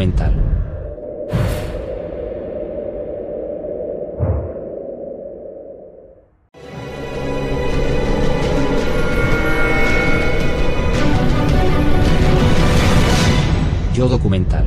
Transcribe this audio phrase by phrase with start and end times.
[0.00, 0.32] documental.
[13.92, 14.66] Yo documental.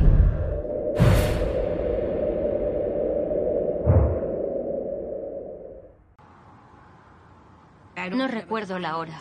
[8.12, 9.20] No recuerdo la hora.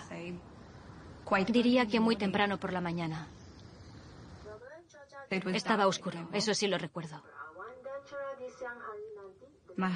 [1.47, 3.27] Diría que muy temprano por la mañana.
[5.53, 7.23] Estaba oscuro, eso sí lo recuerdo.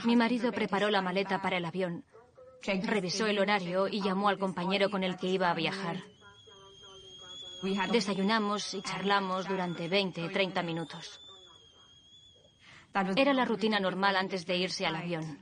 [0.06, 2.04] Mi marido preparó la maleta para el avión,
[2.64, 5.98] revisó el horario y llamó al compañero con el que iba a viajar.
[7.92, 11.20] Desayunamos y charlamos durante 20, 30 minutos.
[13.16, 15.40] Era la rutina normal antes de irse al avión.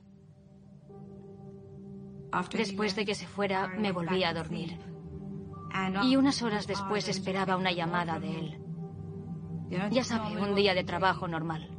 [2.52, 4.78] Después de que se fuera, me volví a dormir.
[6.04, 8.65] Y unas horas después esperaba una llamada de él.
[9.70, 11.76] Ya sabe, un día de trabajo normal.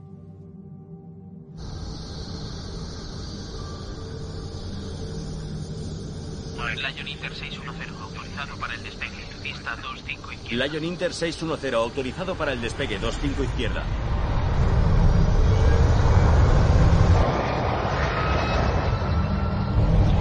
[6.77, 9.25] Lion Inter 610, autorizado para el despegue.
[9.43, 10.67] Pista 25 izquierda.
[10.67, 13.85] Lion Inter 610, autorizado para el despegue, 25 izquierda.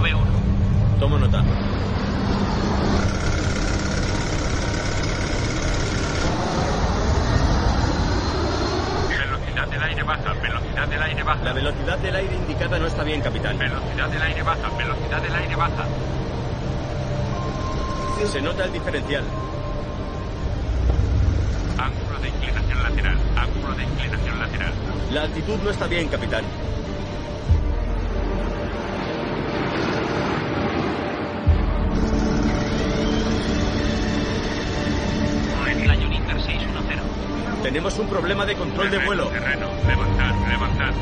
[0.00, 0.98] V1.
[0.98, 1.42] Tomo nota.
[9.08, 10.34] Velocidad del aire baja,
[10.76, 11.44] velocidad del aire baja.
[11.44, 13.58] La velocidad del aire indicada no está bien, capitán.
[13.58, 15.86] Velocidad del aire baja, velocidad del aire baja.
[18.30, 19.24] Se nota el diferencial.
[21.78, 24.72] Ángulo de inclinación lateral, ángulo de inclinación lateral.
[25.12, 26.44] La altitud no está bien, capitán.
[37.76, 39.28] Tenemos un problema de control de vuelo.
[39.28, 40.94] Terreno, levantar, levantar.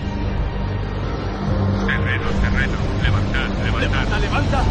[1.86, 4.20] Terreno, terreno, levantar, levantar.
[4.20, 4.64] levanta!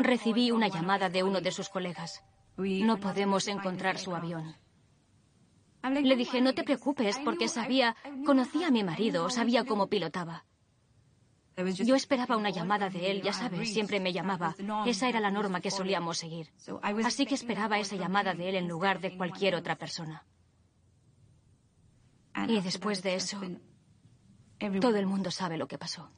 [0.00, 2.24] Recibí una llamada de uno de sus colegas.
[2.56, 4.56] No podemos encontrar su avión.
[5.82, 10.46] Le dije, no te preocupes, porque sabía, conocía a mi marido, sabía cómo pilotaba.
[11.56, 14.54] Yo esperaba una llamada de él, ya sabes, siempre me llamaba.
[14.84, 16.52] Esa era la norma que solíamos seguir.
[16.82, 20.24] Así que esperaba esa llamada de él en lugar de cualquier otra persona.
[22.46, 23.40] Y después de eso,
[24.80, 26.10] todo el mundo sabe lo que pasó.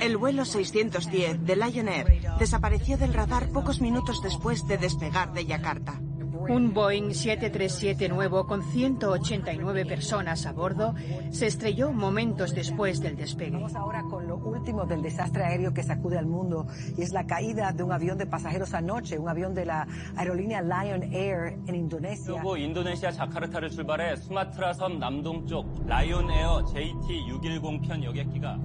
[0.00, 5.46] El vuelo 610 de Lion Air desapareció del radar pocos minutos después de despegar de
[5.46, 6.00] Yakarta.
[6.49, 10.93] Un Boeing 737 nuevo con 189 personas a bordo
[11.31, 13.51] se estrelló momentos después del despegue.
[13.51, 17.25] Vamos ahora con lo último del desastre aéreo que sacude al mundo y es la
[17.25, 21.75] caída de un avión de pasajeros anoche, un avión de la aerolínea Lion Air en
[21.75, 22.33] Indonesia.
[22.33, 28.59] 그리고 인도네시아 자카르타를 출발해 수마트라 섬 남동쪽 라이온 에어 JT610 편 여객기가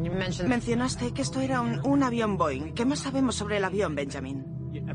[0.49, 2.73] Mencionaste que esto era un, un avión Boeing.
[2.75, 4.52] ¿Qué más sabemos sobre el avión, Benjamin?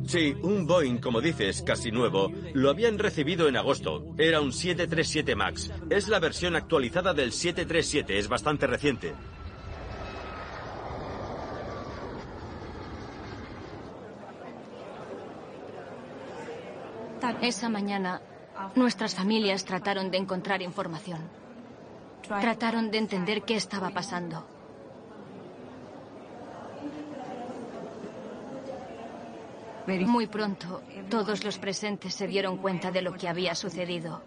[0.06, 2.30] Sí, un Boeing, como dices, casi nuevo.
[2.54, 4.04] Lo habían recibido en agosto.
[4.16, 5.70] Era un 737 MAX.
[5.90, 8.18] Es la versión actualizada del 737.
[8.18, 9.14] Es bastante reciente.
[17.40, 18.20] Esa mañana,
[18.74, 21.20] nuestras familias trataron de encontrar información.
[22.22, 24.57] Trataron de entender qué estaba pasando.
[30.06, 34.22] Muy pronto, todos los presentes se dieron cuenta de lo que había sucedido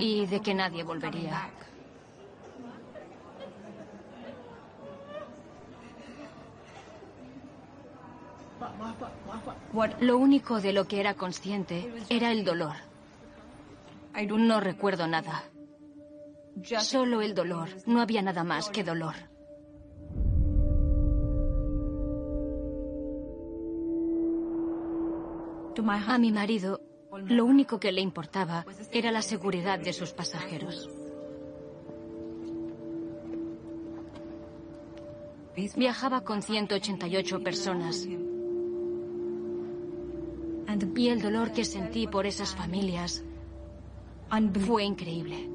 [0.00, 1.50] y de que nadie volvería.
[10.00, 12.74] Lo único de lo que era consciente era el dolor.
[14.28, 15.44] No recuerdo nada.
[16.80, 17.68] Solo el dolor.
[17.86, 19.31] No había nada más que dolor.
[26.06, 26.80] A mi marido,
[27.26, 30.90] lo único que le importaba era la seguridad de sus pasajeros.
[35.76, 38.06] Viajaba con 188 personas.
[40.96, 43.24] Y el dolor que sentí por esas familias
[44.66, 45.48] fue increíble.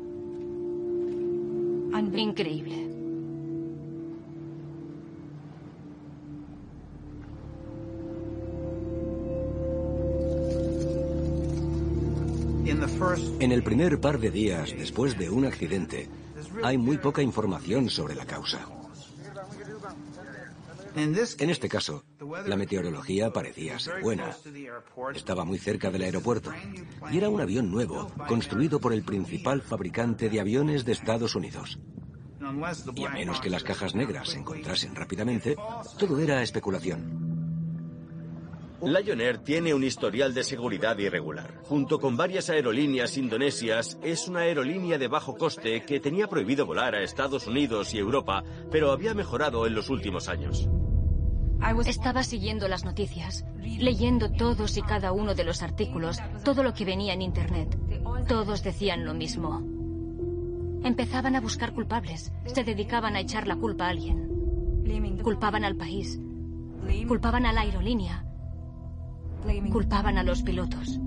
[2.15, 2.86] Increíble.
[13.39, 16.09] En el primer par de días después de un accidente,
[16.63, 18.67] hay muy poca información sobre la causa.
[20.95, 22.03] En este caso,
[22.47, 24.35] la meteorología parecía ser buena.
[25.13, 26.51] Estaba muy cerca del aeropuerto
[27.11, 31.79] y era un avión nuevo, construido por el principal fabricante de aviones de Estados Unidos.
[32.95, 35.55] Y a menos que las cajas negras se encontrasen rápidamente,
[35.99, 37.26] todo era especulación.
[38.81, 41.61] Lion Air tiene un historial de seguridad irregular.
[41.63, 46.93] Junto con varias aerolíneas indonesias, es una aerolínea de bajo coste que tenía prohibido volar
[46.93, 50.69] a Estados Unidos y Europa, pero había mejorado en los últimos años.
[51.87, 56.85] Estaba siguiendo las noticias, leyendo todos y cada uno de los artículos, todo lo que
[56.85, 57.75] venía en Internet.
[58.27, 59.59] Todos decían lo mismo.
[60.83, 65.19] Empezaban a buscar culpables, se dedicaban a echar la culpa a alguien.
[65.23, 66.19] Culpaban al país,
[67.07, 68.26] culpaban a la aerolínea,
[69.71, 70.99] culpaban a los pilotos.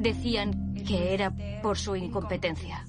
[0.00, 1.32] Decían que era
[1.62, 2.84] por su incompetencia.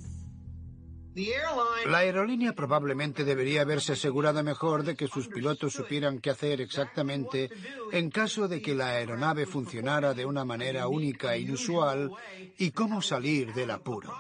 [1.86, 7.52] La aerolínea probablemente debería haberse asegurado mejor de que sus pilotos supieran qué hacer exactamente
[7.92, 12.12] en caso de que la aeronave funcionara de una manera única e inusual
[12.58, 14.12] y cómo salir del apuro.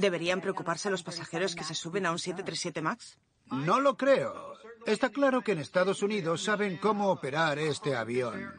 [0.00, 3.18] ¿Deberían preocuparse los pasajeros que se suben a un 737 MAX?
[3.50, 4.53] No lo creo.
[4.86, 8.52] Está claro que en Estados Unidos saben cómo operar este avión.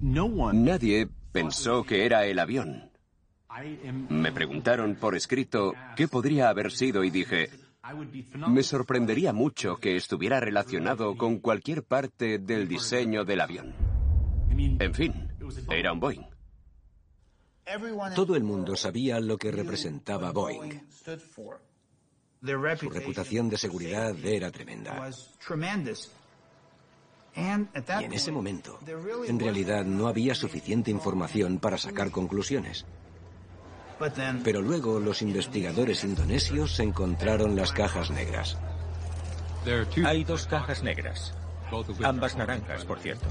[0.00, 2.90] Nadie pensó que era el avión.
[4.08, 7.50] Me preguntaron por escrito qué podría haber sido y dije,
[8.48, 13.74] me sorprendería mucho que estuviera relacionado con cualquier parte del diseño del avión.
[14.50, 15.28] En fin,
[15.70, 16.26] era un Boeing.
[18.14, 20.80] Todo el mundo sabía lo que representaba Boeing.
[22.78, 25.10] Su reputación de seguridad era tremenda.
[27.34, 28.78] Y en ese momento,
[29.26, 32.84] en realidad no había suficiente información para sacar conclusiones.
[34.42, 38.58] Pero luego los investigadores indonesios encontraron las cajas negras.
[40.04, 41.32] Hay dos cajas negras,
[42.02, 43.26] ambas naranjas, por cierto.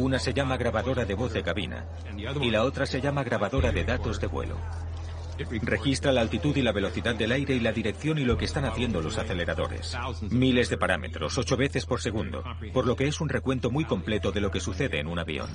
[0.00, 1.86] Una se llama grabadora de voz de cabina
[2.40, 4.56] y la otra se llama grabadora de datos de vuelo.
[5.62, 8.64] Registra la altitud y la velocidad del aire y la dirección y lo que están
[8.64, 9.96] haciendo los aceleradores.
[10.30, 12.42] Miles de parámetros, ocho veces por segundo,
[12.72, 15.48] por lo que es un recuento muy completo de lo que sucede en un avión.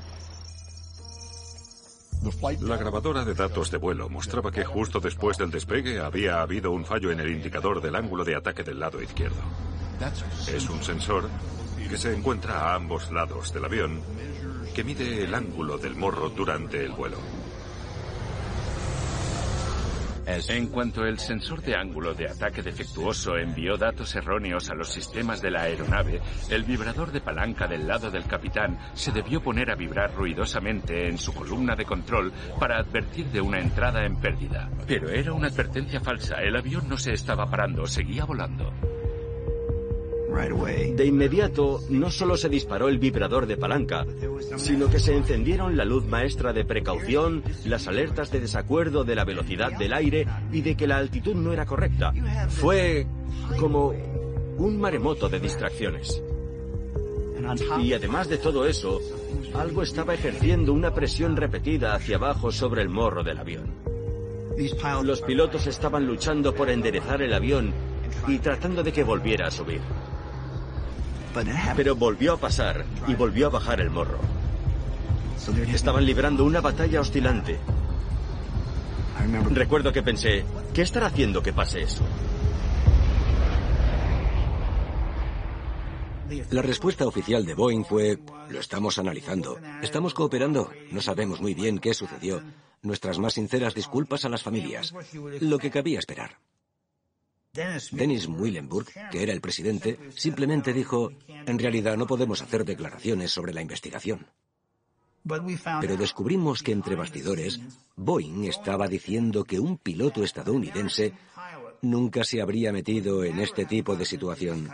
[2.62, 6.86] La grabadora de datos de vuelo mostraba que justo después del despegue había habido un
[6.86, 9.42] fallo en el indicador del ángulo de ataque del lado izquierdo.
[10.48, 11.28] Es un sensor
[11.90, 14.02] que se encuentra a ambos lados del avión
[14.74, 17.18] que mide el ángulo del morro durante el vuelo.
[20.32, 25.42] En cuanto el sensor de ángulo de ataque defectuoso envió datos erróneos a los sistemas
[25.42, 29.76] de la aeronave, el vibrador de palanca del lado del capitán se debió poner a
[29.76, 34.70] vibrar ruidosamente en su columna de control para advertir de una entrada en pérdida.
[34.88, 38.72] Pero era una advertencia falsa, el avión no se estaba parando, seguía volando.
[40.96, 44.06] De inmediato, no solo se disparó el vibrador de palanca,
[44.56, 49.26] sino que se encendieron la luz maestra de precaución, las alertas de desacuerdo de la
[49.26, 52.14] velocidad del aire y de que la altitud no era correcta.
[52.50, 53.06] Fue
[53.60, 53.94] como
[54.58, 56.22] un maremoto de distracciones.
[57.82, 59.02] Y además de todo eso,
[59.54, 63.74] algo estaba ejerciendo una presión repetida hacia abajo sobre el morro del avión.
[65.04, 67.74] Los pilotos estaban luchando por enderezar el avión
[68.28, 69.82] y tratando de que volviera a subir.
[71.76, 74.20] Pero volvió a pasar y volvió a bajar el morro.
[75.74, 77.60] Estaban librando una batalla oscilante.
[79.52, 82.04] Recuerdo que pensé, ¿qué estará haciendo que pase eso?
[86.50, 88.20] La respuesta oficial de Boeing fue,
[88.50, 92.42] lo estamos analizando, estamos cooperando, no sabemos muy bien qué sucedió.
[92.84, 94.94] Nuestras más sinceras disculpas a las familias,
[95.42, 96.38] lo que cabía esperar.
[97.54, 103.54] Dennis Muilenburg, que era el presidente, simplemente dijo, en realidad no podemos hacer declaraciones sobre
[103.54, 104.26] la investigación.
[105.82, 107.60] Pero descubrimos que entre bastidores,
[107.98, 111.14] Boeing estaba diciendo que un piloto estadounidense
[111.82, 114.70] nunca se habría metido en este tipo de situación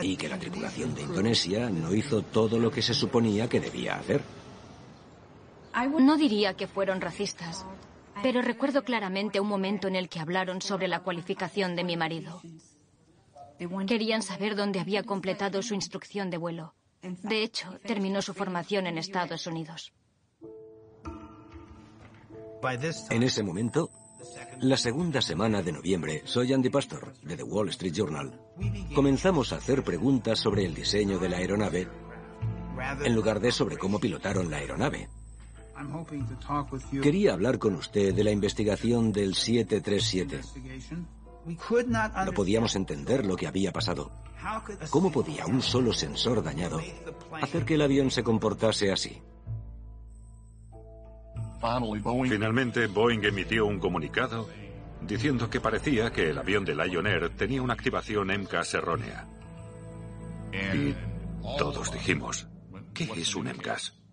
[0.00, 3.96] y que la tripulación de Indonesia no hizo todo lo que se suponía que debía
[3.96, 4.22] hacer.
[6.00, 7.66] No diría que fueron racistas,
[8.22, 12.40] pero recuerdo claramente un momento en el que hablaron sobre la cualificación de mi marido.
[13.86, 16.74] Querían saber dónde había completado su instrucción de vuelo.
[17.02, 19.92] De hecho, terminó su formación en Estados Unidos.
[23.10, 23.90] En ese momento,
[24.60, 28.40] la segunda semana de noviembre, soy Andy Pastor, de The Wall Street Journal.
[28.94, 31.88] Comenzamos a hacer preguntas sobre el diseño de la aeronave,
[33.04, 35.08] en lugar de sobre cómo pilotaron la aeronave.
[37.02, 40.40] Quería hablar con usted de la investigación del 737.
[42.26, 44.10] No podíamos entender lo que había pasado.
[44.90, 46.80] ¿Cómo podía un solo sensor dañado
[47.40, 49.20] hacer que el avión se comportase así?
[52.28, 54.48] Finalmente, Boeing emitió un comunicado
[55.00, 59.26] diciendo que parecía que el avión de Lion Air tenía una activación MCAS errónea.
[60.52, 60.94] Y
[61.58, 62.46] todos dijimos,
[62.92, 64.03] ¿qué es un MCAS?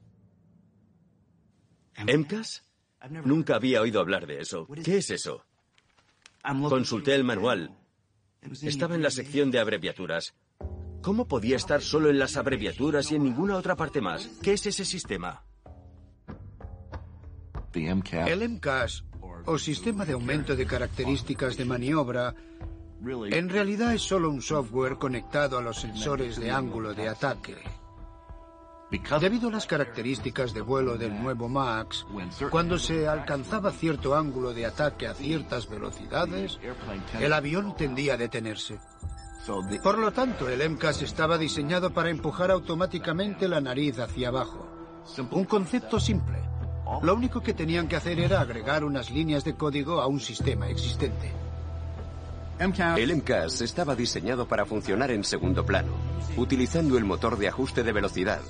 [1.97, 2.63] ¿MCAS?
[3.25, 4.67] Nunca había oído hablar de eso.
[4.83, 5.45] ¿Qué es eso?
[6.69, 7.77] Consulté el manual.
[8.61, 10.33] Estaba en la sección de abreviaturas.
[11.01, 14.27] ¿Cómo podía estar solo en las abreviaturas y en ninguna otra parte más?
[14.41, 15.43] ¿Qué es ese sistema?
[17.73, 19.05] El MCAS,
[19.45, 22.35] o Sistema de Aumento de Características de Maniobra,
[23.03, 27.55] en realidad es solo un software conectado a los sensores de ángulo de ataque.
[28.91, 32.05] Debido a las características de vuelo del nuevo MAX,
[32.49, 36.59] cuando se alcanzaba cierto ángulo de ataque a ciertas velocidades,
[37.17, 38.79] el avión tendía a detenerse.
[39.81, 44.67] Por lo tanto, el MCAS estaba diseñado para empujar automáticamente la nariz hacia abajo.
[45.31, 46.39] Un concepto simple.
[47.01, 50.67] Lo único que tenían que hacer era agregar unas líneas de código a un sistema
[50.69, 51.31] existente.
[52.97, 55.93] El MCAS estaba diseñado para funcionar en segundo plano,
[56.37, 58.41] utilizando el motor de ajuste de velocidad,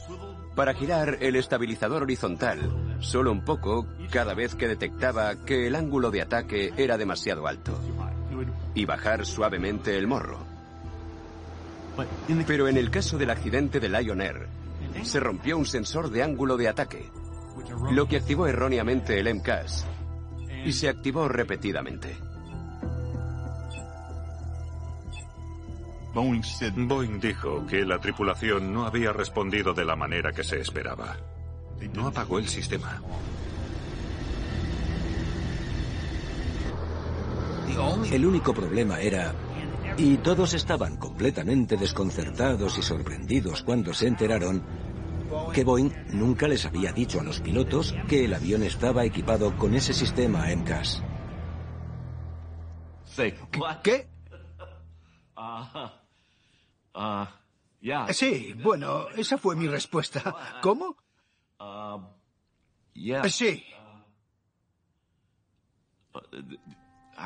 [0.55, 2.59] para girar el estabilizador horizontal,
[2.99, 7.79] solo un poco cada vez que detectaba que el ángulo de ataque era demasiado alto,
[8.73, 10.39] y bajar suavemente el morro.
[12.47, 14.47] Pero en el caso del accidente de Lion Air,
[15.03, 17.09] se rompió un sensor de ángulo de ataque,
[17.91, 19.85] lo que activó erróneamente el MCAS,
[20.65, 22.17] y se activó repetidamente.
[26.13, 31.17] Boeing dijo que la tripulación no había respondido de la manera que se esperaba.
[31.93, 33.01] No apagó el sistema.
[38.11, 39.33] El único problema era,
[39.97, 44.63] y todos estaban completamente desconcertados y sorprendidos cuando se enteraron,
[45.53, 49.73] que Boeing nunca les había dicho a los pilotos que el avión estaba equipado con
[49.73, 51.01] ese sistema MCAS.
[53.83, 54.07] ¿Qué?
[58.13, 60.59] Sí, bueno, esa fue mi respuesta.
[60.61, 60.97] ¿Cómo?
[63.29, 63.63] Sí.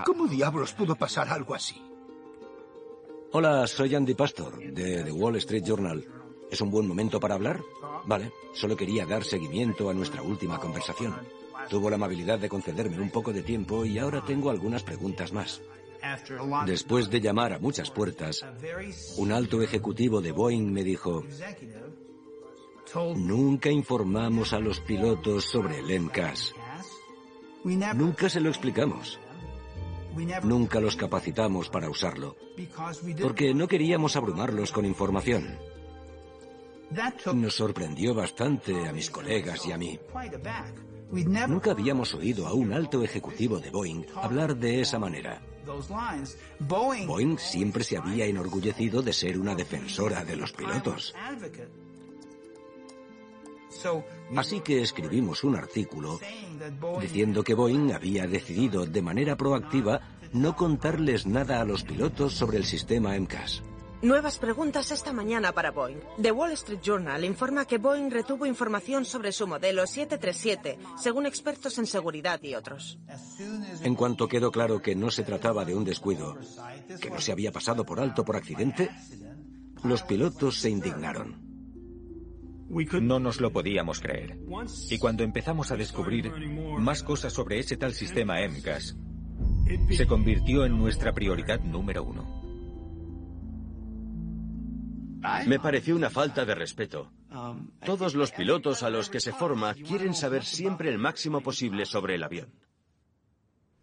[0.05, 1.81] ¿Cómo diablos pudo pasar algo así?
[3.31, 6.05] Hola, soy Andy Pastor, de The Wall Street Journal.
[6.49, 7.59] ¿Es un buen momento para hablar?
[8.05, 11.15] Vale, solo quería dar seguimiento a nuestra última conversación.
[11.69, 15.61] Tuvo la amabilidad de concederme un poco de tiempo y ahora tengo algunas preguntas más.
[16.65, 18.45] Después de llamar a muchas puertas,
[19.17, 21.23] un alto ejecutivo de Boeing me dijo,
[23.15, 26.53] nunca informamos a los pilotos sobre el MCAS.
[27.63, 29.19] Nunca se lo explicamos.
[30.43, 32.37] Nunca los capacitamos para usarlo,
[33.21, 35.57] porque no queríamos abrumarlos con información.
[37.33, 39.99] Nos sorprendió bastante a mis colegas y a mí.
[41.11, 45.41] Nunca habíamos oído a un alto ejecutivo de Boeing hablar de esa manera.
[46.59, 51.13] Boeing siempre se había enorgullecido de ser una defensora de los pilotos.
[54.35, 56.19] Así que escribimos un artículo
[56.99, 60.01] diciendo que Boeing había decidido de manera proactiva
[60.33, 63.61] no contarles nada a los pilotos sobre el sistema MCAS.
[64.05, 65.97] Nuevas preguntas esta mañana para Boeing.
[66.21, 71.79] The Wall Street Journal informa que Boeing retuvo información sobre su modelo 737, según expertos
[71.79, 72.99] en seguridad y otros.
[73.81, 76.37] En cuanto quedó claro que no se trataba de un descuido,
[77.01, 78.91] que no se había pasado por alto por accidente,
[79.83, 81.41] los pilotos se indignaron.
[83.01, 84.37] No nos lo podíamos creer.
[84.87, 86.31] Y cuando empezamos a descubrir
[86.77, 88.95] más cosas sobre ese tal sistema MCAS,
[89.89, 92.34] se convirtió en nuestra prioridad número uno.
[95.45, 97.11] Me pareció una falta de respeto.
[97.85, 102.15] Todos los pilotos a los que se forma quieren saber siempre el máximo posible sobre
[102.15, 102.51] el avión.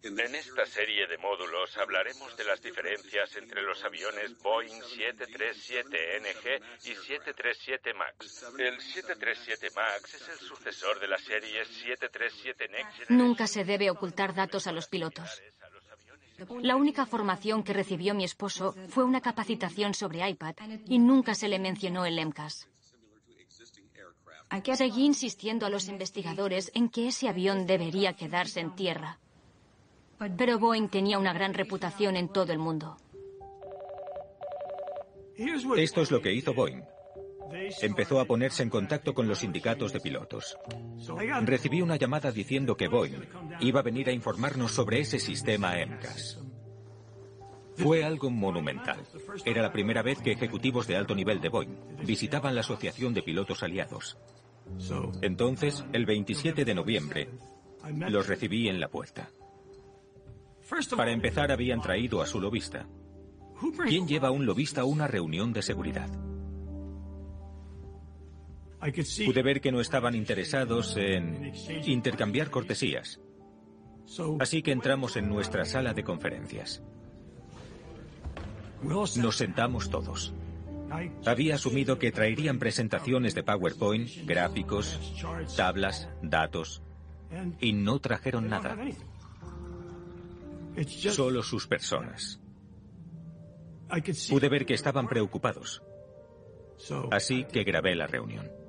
[0.03, 6.93] En esta serie de módulos hablaremos de las diferencias entre los aviones Boeing 737NG y
[6.93, 8.43] 737 MAX.
[8.59, 14.35] El 737 MAX es el sucesor de la serie 737 Next Nunca se debe ocultar
[14.35, 15.41] datos a los pilotos.
[16.61, 20.55] La única formación que recibió mi esposo fue una capacitación sobre iPad
[20.87, 22.67] y nunca se le mencionó el MCAS.
[24.75, 29.19] Seguí insistiendo a los investigadores en que ese avión debería quedarse en tierra.
[30.37, 32.97] Pero Boeing tenía una gran reputación en todo el mundo.
[35.35, 36.83] Esto es lo que hizo Boeing.
[37.81, 40.57] Empezó a ponerse en contacto con los sindicatos de pilotos.
[41.43, 43.25] Recibí una llamada diciendo que Boeing
[43.59, 46.39] iba a venir a informarnos sobre ese sistema MCAS.
[47.75, 48.99] Fue algo monumental.
[49.45, 53.23] Era la primera vez que ejecutivos de alto nivel de Boeing visitaban la Asociación de
[53.23, 54.17] Pilotos Aliados.
[55.21, 57.29] Entonces, el 27 de noviembre,
[58.09, 59.29] los recibí en la puerta.
[60.95, 62.87] Para empezar, habían traído a su lobista.
[63.87, 66.09] ¿Quién lleva a un lobista a una reunión de seguridad?
[69.25, 71.53] Pude ver que no estaban interesados en
[71.85, 73.21] intercambiar cortesías.
[74.39, 76.83] Así que entramos en nuestra sala de conferencias.
[78.83, 80.33] Nos sentamos todos.
[81.25, 84.99] Había asumido que traerían presentaciones de PowerPoint, gráficos,
[85.55, 86.83] tablas, datos,
[87.59, 88.77] y no trajeron nada.
[90.85, 92.39] Solo sus personas.
[94.29, 95.81] Pude ver que estaban preocupados.
[97.11, 98.62] Así que grabé la reunión.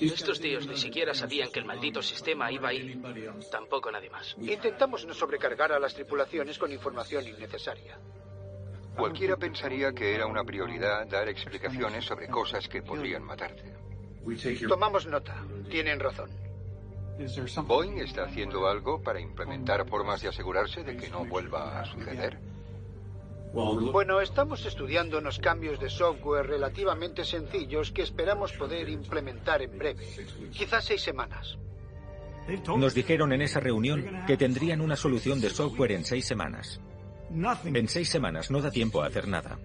[0.00, 3.00] Estos tíos ni siquiera sabían que el maldito sistema iba a ir.
[3.50, 4.36] Tampoco nadie más.
[4.40, 7.98] Intentamos no sobrecargar a las tripulaciones con información innecesaria.
[8.96, 13.72] Cualquiera pensaría que era una prioridad dar explicaciones sobre cosas que podrían matarte.
[14.68, 15.44] Tomamos nota.
[15.68, 16.30] Tienen razón.
[17.66, 22.38] ¿Boeing está haciendo algo para implementar formas de asegurarse de que no vuelva a suceder?
[23.54, 30.04] Bueno, estamos estudiando unos cambios de software relativamente sencillos que esperamos poder implementar en breve.
[30.50, 31.56] Quizás seis semanas.
[32.76, 36.80] Nos dijeron en esa reunión que tendrían una solución de software en seis semanas.
[37.64, 39.58] En seis semanas no da tiempo a hacer nada.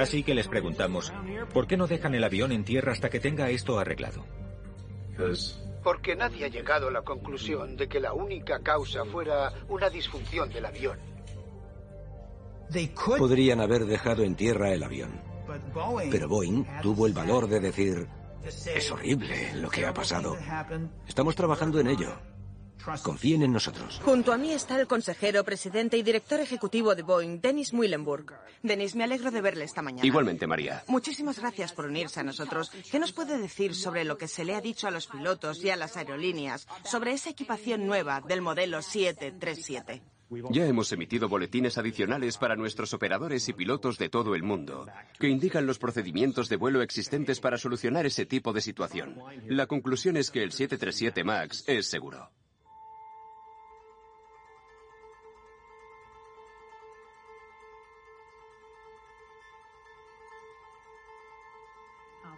[0.00, 1.12] Así que les preguntamos,
[1.54, 4.26] ¿por qué no dejan el avión en tierra hasta que tenga esto arreglado?
[5.84, 10.50] Porque nadie ha llegado a la conclusión de que la única causa fuera una disfunción
[10.50, 11.11] del avión.
[13.18, 15.20] Podrían haber dejado en tierra el avión.
[16.10, 18.08] Pero Boeing tuvo el valor de decir,
[18.44, 20.36] es horrible lo que ha pasado.
[21.06, 22.12] Estamos trabajando en ello.
[23.02, 24.00] Confíen en nosotros.
[24.04, 28.34] Junto a mí está el consejero, presidente y director ejecutivo de Boeing, Dennis Muilenburg.
[28.62, 30.04] Dennis, me alegro de verle esta mañana.
[30.04, 30.82] Igualmente, María.
[30.88, 32.72] Muchísimas gracias por unirse a nosotros.
[32.90, 35.70] ¿Qué nos puede decir sobre lo que se le ha dicho a los pilotos y
[35.70, 40.02] a las aerolíneas sobre esa equipación nueva del modelo 737?
[40.50, 44.86] Ya hemos emitido boletines adicionales para nuestros operadores y pilotos de todo el mundo,
[45.18, 49.16] que indican los procedimientos de vuelo existentes para solucionar ese tipo de situación.
[49.46, 52.30] La conclusión es que el 737 MAX es seguro.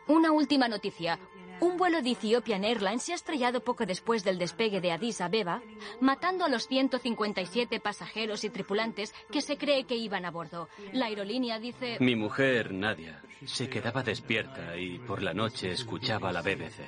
[0.07, 1.19] Una última noticia.
[1.61, 5.63] Un vuelo de Ethiopian Airlines se ha estrellado poco después del despegue de Addis Abeba,
[6.01, 10.69] matando a los 157 pasajeros y tripulantes que se cree que iban a bordo.
[10.93, 11.97] La aerolínea dice...
[12.01, 16.81] Mi mujer, Nadia, se quedaba despierta y por la noche escuchaba la BBC.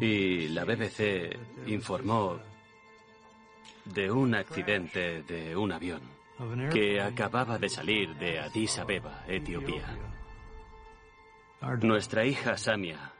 [0.00, 2.38] Y la BBC informó
[3.84, 6.02] de un accidente de un avión
[6.72, 9.98] que acababa de salir de Addis Abeba, Etiopía.
[11.80, 13.15] Nuestra hija Samia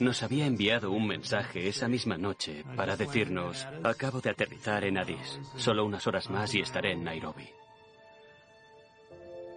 [0.00, 5.40] nos había enviado un mensaje esa misma noche para decirnos, acabo de aterrizar en Addis,
[5.56, 7.48] solo unas horas más y estaré en Nairobi.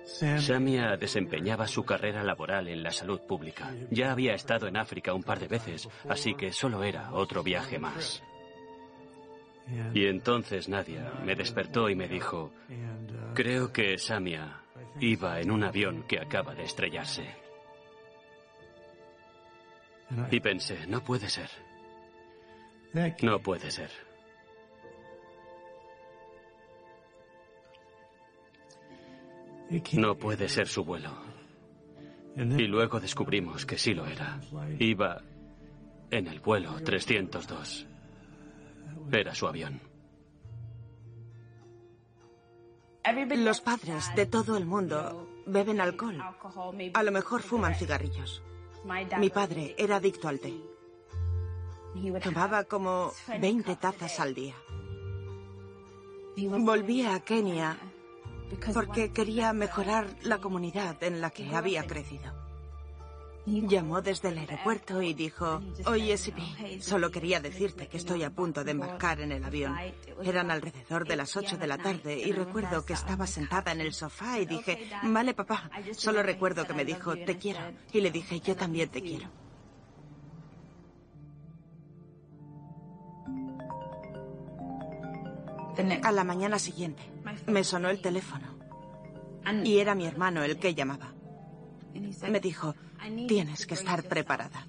[0.06, 3.74] Samia desempeñaba su carrera laboral en la salud pública.
[3.90, 7.80] Ya había estado en África un par de veces, así que solo era otro viaje
[7.80, 8.24] más.
[9.94, 12.54] Y entonces Nadia me despertó y me dijo,
[13.34, 14.62] creo que Samia
[15.00, 17.45] iba en un avión que acaba de estrellarse.
[20.32, 21.50] Y pensé, no puede ser.
[23.22, 23.92] No puede ser.
[29.94, 31.12] No puede ser su vuelo.
[32.36, 34.40] Y luego descubrimos que sí lo era.
[34.80, 35.22] Iba
[36.12, 37.88] en el vuelo 302.
[39.12, 39.82] Era su avión.
[43.38, 46.22] Los padres de todo el mundo beben alcohol.
[46.94, 48.42] A lo mejor fuman cigarrillos.
[49.18, 50.54] Mi padre era adicto al té.
[52.22, 54.56] Tomaba como 20 tazas al día.
[56.38, 57.78] Volví a Kenia
[58.74, 62.45] porque quería mejorar la comunidad en la que había crecido.
[63.46, 68.64] Llamó desde el aeropuerto y dijo, oye, Sipi, solo quería decirte que estoy a punto
[68.64, 69.78] de embarcar en el avión.
[70.24, 73.94] Eran alrededor de las 8 de la tarde y recuerdo que estaba sentada en el
[73.94, 75.70] sofá y dije, vale, papá.
[75.92, 77.60] Solo recuerdo que me dijo, te quiero.
[77.94, 79.30] Y le dije, yo también te quiero.
[86.04, 87.04] A la mañana siguiente
[87.48, 88.56] me sonó el teléfono
[89.64, 91.15] y era mi hermano el que llamaba.
[92.30, 92.76] Me dijo,
[93.28, 94.68] tienes que estar preparada.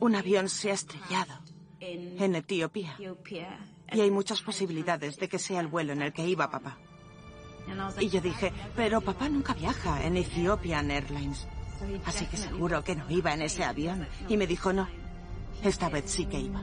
[0.00, 1.38] Un avión se ha estrellado
[1.80, 2.96] en Etiopía
[3.92, 6.78] y hay muchas posibilidades de que sea el vuelo en el que iba papá.
[8.00, 11.46] Y yo dije, pero papá nunca viaja en Ethiopian Airlines.
[12.04, 14.06] Así que seguro que no iba en ese avión.
[14.28, 14.88] Y me dijo, no,
[15.62, 16.62] esta vez sí que iba.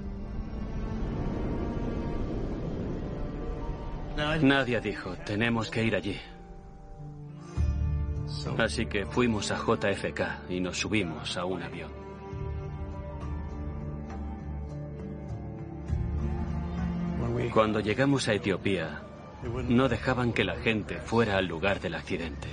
[4.41, 6.19] Nadie dijo, tenemos que ir allí.
[8.57, 11.91] Así que fuimos a JFK y nos subimos a un avión.
[17.53, 19.01] Cuando llegamos a Etiopía,
[19.67, 22.49] no dejaban que la gente fuera al lugar del accidente.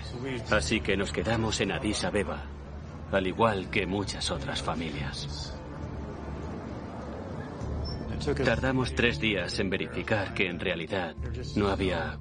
[0.50, 2.44] Así que nos quedamos en Addis Abeba,
[3.12, 5.52] al igual que muchas otras familias.
[8.44, 11.14] Tardamos tres días en verificar que en realidad
[11.54, 12.18] no había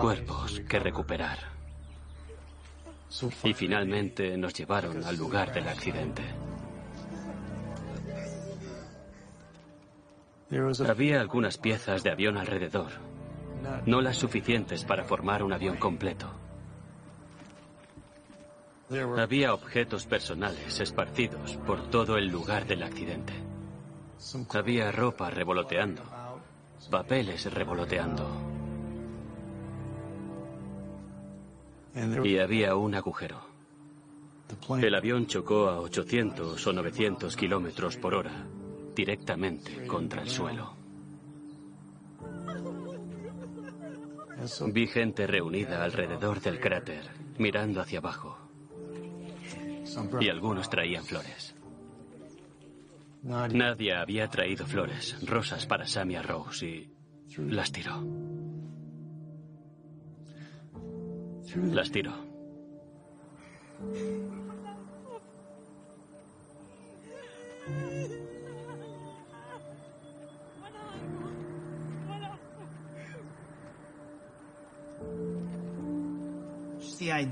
[0.00, 1.38] cuerpos que recuperar.
[3.44, 6.22] Y finalmente nos llevaron al lugar del accidente.
[10.88, 12.92] Había algunas piezas de avión alrededor,
[13.84, 16.30] no las suficientes para formar un avión completo.
[19.18, 23.32] Había objetos personales esparcidos por todo el lugar del accidente.
[24.54, 26.02] Había ropa revoloteando,
[26.90, 28.55] papeles revoloteando.
[32.24, 33.40] Y había un agujero.
[34.80, 38.46] El avión chocó a 800 o 900 kilómetros por hora
[38.94, 40.74] directamente contra el suelo.
[44.68, 48.38] Vi gente reunida alrededor del cráter, mirando hacia abajo.
[50.20, 51.54] Y algunos traían flores.
[53.22, 56.90] Nadie había traído flores, rosas para Samia Rose y
[57.38, 58.02] las tiró.
[61.64, 62.26] Las tiró.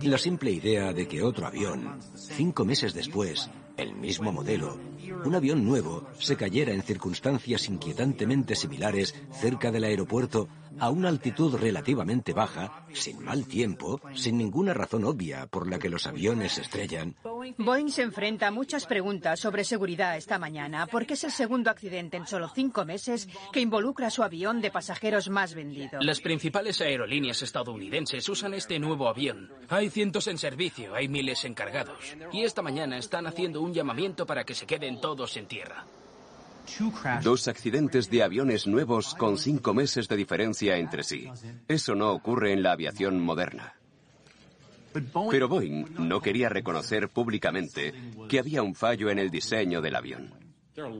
[0.02, 4.78] La simple idea de que otro avión, cinco meses después, el mismo modelo,
[5.24, 11.56] un avión nuevo, se cayera en circunstancias inquietantemente similares cerca del aeropuerto a una altitud
[11.56, 16.62] relativamente baja, sin mal tiempo, sin ninguna razón obvia por la que los aviones se
[16.62, 17.16] estrellan.
[17.58, 22.16] Boeing se enfrenta a muchas preguntas sobre seguridad esta mañana, porque es el segundo accidente
[22.16, 26.00] en solo cinco meses que involucra a su avión de pasajeros más vendido.
[26.00, 29.52] Las principales aerolíneas estadounidenses usan este nuevo avión.
[29.68, 32.16] Hay cientos en servicio, hay miles encargados.
[32.32, 35.86] Y esta mañana están haciendo un llamamiento para que se queden todos en tierra.
[37.22, 41.28] Dos accidentes de aviones nuevos con cinco meses de diferencia entre sí.
[41.68, 43.74] Eso no ocurre en la aviación moderna.
[45.30, 47.92] Pero Boeing no quería reconocer públicamente
[48.28, 50.43] que había un fallo en el diseño del avión.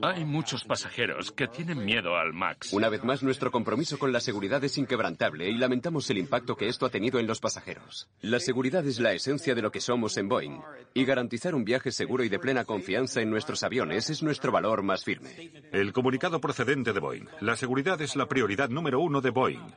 [0.01, 2.71] Hay muchos pasajeros que tienen miedo al MAX.
[2.71, 6.67] Una vez más, nuestro compromiso con la seguridad es inquebrantable y lamentamos el impacto que
[6.67, 8.07] esto ha tenido en los pasajeros.
[8.21, 10.61] La seguridad es la esencia de lo que somos en Boeing
[10.93, 14.81] y garantizar un viaje seguro y de plena confianza en nuestros aviones es nuestro valor
[14.81, 15.51] más firme.
[15.73, 17.27] El comunicado procedente de Boeing.
[17.41, 19.73] La seguridad es la prioridad número uno de Boeing.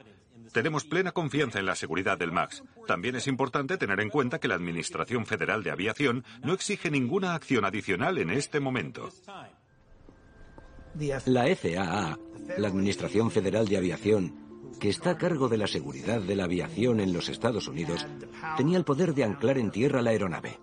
[0.53, 2.63] Tenemos plena confianza en la seguridad del MAX.
[2.87, 7.35] También es importante tener en cuenta que la Administración Federal de Aviación no exige ninguna
[7.35, 9.11] acción adicional en este momento.
[11.27, 12.19] La FAA,
[12.57, 14.35] la Administración Federal de Aviación,
[14.81, 18.07] que está a cargo de la seguridad de la aviación en los Estados Unidos,
[18.57, 20.59] tenía el poder de anclar en tierra la aeronave.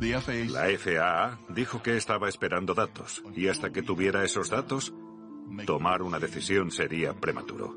[0.00, 4.92] La FAA dijo que estaba esperando datos y hasta que tuviera esos datos,
[5.64, 7.76] tomar una decisión sería prematuro.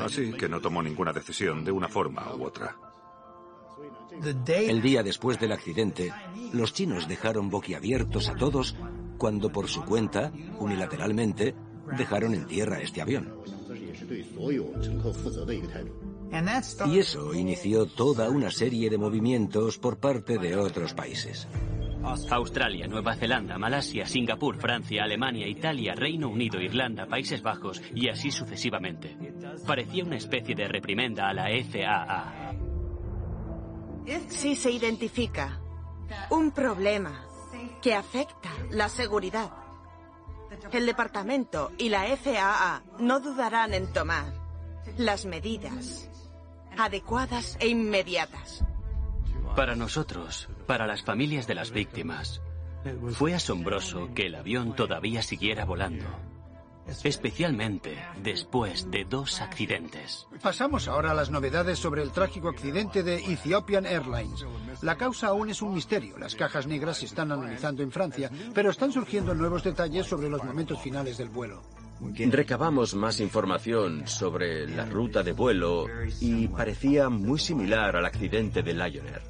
[0.00, 2.76] Así que no tomó ninguna decisión de una forma u otra.
[4.46, 6.12] El día después del accidente,
[6.52, 8.76] los chinos dejaron boquiabiertos a todos
[9.22, 11.54] cuando por su cuenta, unilateralmente,
[11.96, 13.32] dejaron en tierra este avión.
[16.86, 21.46] Y eso inició toda una serie de movimientos por parte de otros países.
[22.30, 28.32] Australia, Nueva Zelanda, Malasia, Singapur, Francia, Alemania, Italia, Reino Unido, Irlanda, Países Bajos y así
[28.32, 29.16] sucesivamente.
[29.64, 32.56] Parecía una especie de reprimenda a la FAA.
[34.30, 35.60] Si se identifica
[36.30, 37.28] un problema
[37.82, 39.50] que afecta la seguridad,
[40.70, 44.32] el departamento y la FAA no dudarán en tomar
[44.96, 46.08] las medidas
[46.78, 48.64] adecuadas e inmediatas.
[49.56, 52.40] Para nosotros, para las familias de las víctimas,
[53.10, 56.06] fue asombroso que el avión todavía siguiera volando.
[57.04, 60.26] Especialmente después de dos accidentes.
[60.42, 64.44] Pasamos ahora a las novedades sobre el trágico accidente de Ethiopian Airlines.
[64.82, 66.18] La causa aún es un misterio.
[66.18, 70.42] Las cajas negras se están analizando en Francia, pero están surgiendo nuevos detalles sobre los
[70.44, 71.62] momentos finales del vuelo.
[72.00, 75.86] Recabamos más información sobre la ruta de vuelo
[76.20, 79.22] y parecía muy similar al accidente de Lion Air.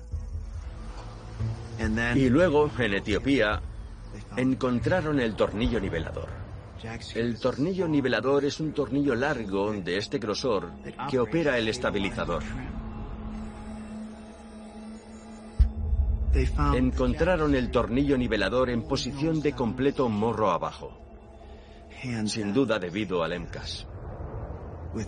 [2.16, 3.60] Y luego, en Etiopía,
[4.36, 6.41] encontraron el tornillo nivelador.
[7.14, 10.72] El tornillo nivelador es un tornillo largo de este grosor
[11.08, 12.42] que opera el estabilizador.
[16.74, 20.98] Encontraron el tornillo nivelador en posición de completo morro abajo.
[22.26, 23.86] Sin duda debido al MCAS.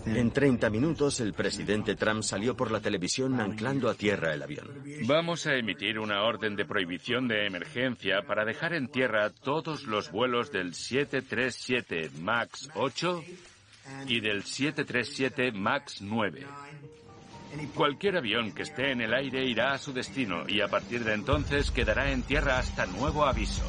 [0.07, 4.83] En 30 minutos el presidente Trump salió por la televisión anclando a tierra el avión.
[5.07, 10.11] Vamos a emitir una orden de prohibición de emergencia para dejar en tierra todos los
[10.11, 13.25] vuelos del 737 MAX 8
[14.07, 16.47] y del 737 MAX 9.
[17.75, 21.15] Cualquier avión que esté en el aire irá a su destino y a partir de
[21.15, 23.65] entonces quedará en tierra hasta nuevo aviso.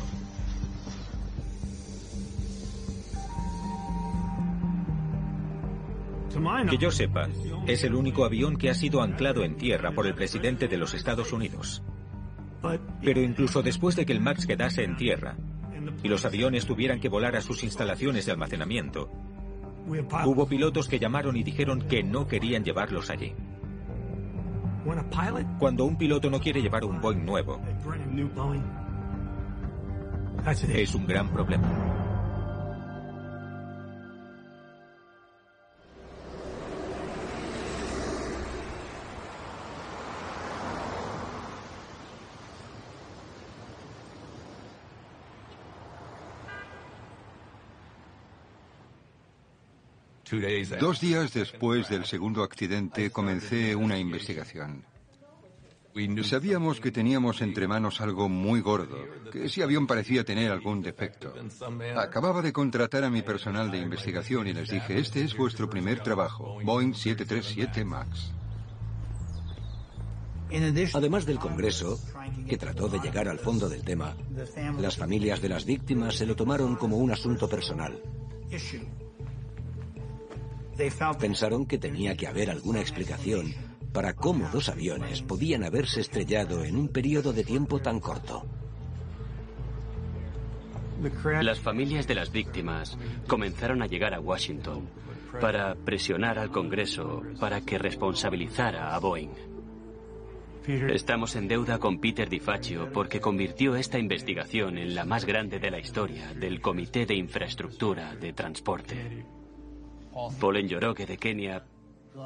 [6.69, 7.27] Que yo sepa,
[7.67, 10.93] es el único avión que ha sido anclado en tierra por el presidente de los
[10.93, 11.83] Estados Unidos.
[13.01, 15.37] Pero incluso después de que el MAX quedase en tierra
[16.03, 19.11] y los aviones tuvieran que volar a sus instalaciones de almacenamiento,
[19.87, 23.33] hubo pilotos que llamaron y dijeron que no querían llevarlos allí.
[25.59, 27.59] Cuando un piloto no quiere llevar un Boeing nuevo,
[30.45, 32.04] es un gran problema.
[50.79, 54.85] Dos días después del segundo accidente comencé una investigación.
[56.23, 58.97] Sabíamos que teníamos entre manos algo muy gordo,
[59.31, 61.33] que ese avión parecía tener algún defecto.
[61.95, 66.01] Acababa de contratar a mi personal de investigación y les dije, este es vuestro primer
[66.01, 68.33] trabajo, Boeing 737 MAX.
[70.93, 71.97] Además del Congreso,
[72.47, 74.15] que trató de llegar al fondo del tema,
[74.79, 78.01] las familias de las víctimas se lo tomaron como un asunto personal.
[81.19, 83.53] Pensaron que tenía que haber alguna explicación
[83.93, 88.45] para cómo dos aviones podían haberse estrellado en un periodo de tiempo tan corto.
[91.41, 94.89] Las familias de las víctimas comenzaron a llegar a Washington
[95.39, 99.55] para presionar al Congreso para que responsabilizara a Boeing.
[100.67, 105.69] Estamos en deuda con Peter DiFaccio porque convirtió esta investigación en la más grande de
[105.69, 109.25] la historia del Comité de Infraestructura de Transporte.
[110.39, 111.63] Polen Yoroge de Kenia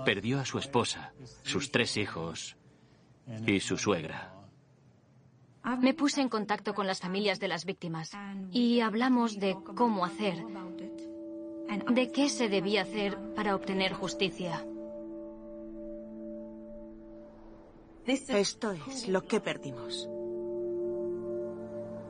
[0.05, 2.55] perdió a su esposa, sus tres hijos
[3.45, 4.33] y su suegra.
[5.81, 8.11] Me puse en contacto con las familias de las víctimas
[8.51, 10.37] y hablamos de cómo hacer,
[11.91, 14.65] de qué se debía hacer para obtener justicia.
[18.05, 20.09] Esto es lo que perdimos.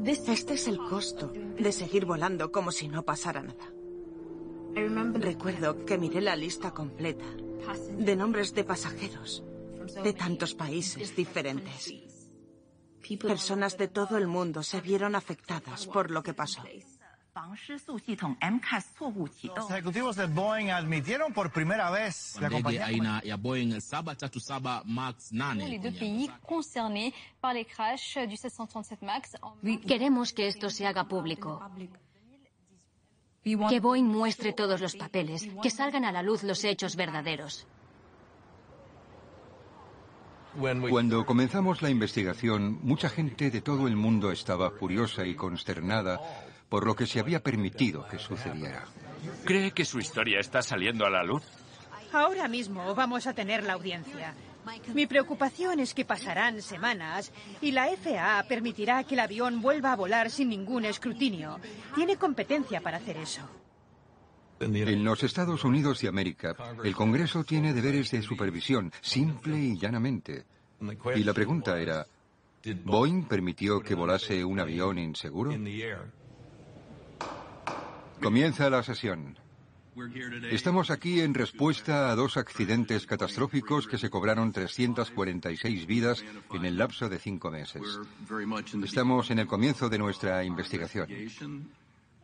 [0.05, 3.78] Este es el costo de seguir volando como si no pasara nada.
[5.13, 7.25] Recuerdo que miré la lista completa
[7.97, 9.43] de nombres de pasajeros
[10.03, 11.93] de tantos países diferentes.
[13.21, 16.63] Personas de todo el mundo se vieron afectadas por lo que pasó.
[19.55, 23.21] Los ejecutivos de Boeing admitieron por primera vez la compañía.
[29.87, 31.61] Queremos que esto se haga público.
[33.69, 37.67] Que Boeing muestre todos los papeles, que salgan a la luz los hechos verdaderos.
[40.57, 46.19] Cuando comenzamos la investigación, mucha gente de todo el mundo estaba furiosa y consternada
[46.67, 48.85] por lo que se había permitido que sucediera.
[49.45, 51.43] ¿Cree que su historia está saliendo a la luz?
[52.11, 54.33] Ahora mismo vamos a tener la audiencia.
[54.93, 59.95] Mi preocupación es que pasarán semanas y la FAA permitirá que el avión vuelva a
[59.95, 61.59] volar sin ningún escrutinio.
[61.95, 63.41] Tiene competencia para hacer eso.
[64.59, 70.45] En los Estados Unidos de América, el Congreso tiene deberes de supervisión, simple y llanamente.
[71.15, 72.05] Y la pregunta era,
[72.83, 75.51] ¿Boeing permitió que volase un avión inseguro?
[78.21, 79.37] Comienza la sesión.
[80.51, 86.23] Estamos aquí en respuesta a dos accidentes catastróficos que se cobraron 346 vidas
[86.53, 87.81] en el lapso de cinco meses.
[88.83, 91.09] Estamos en el comienzo de nuestra investigación.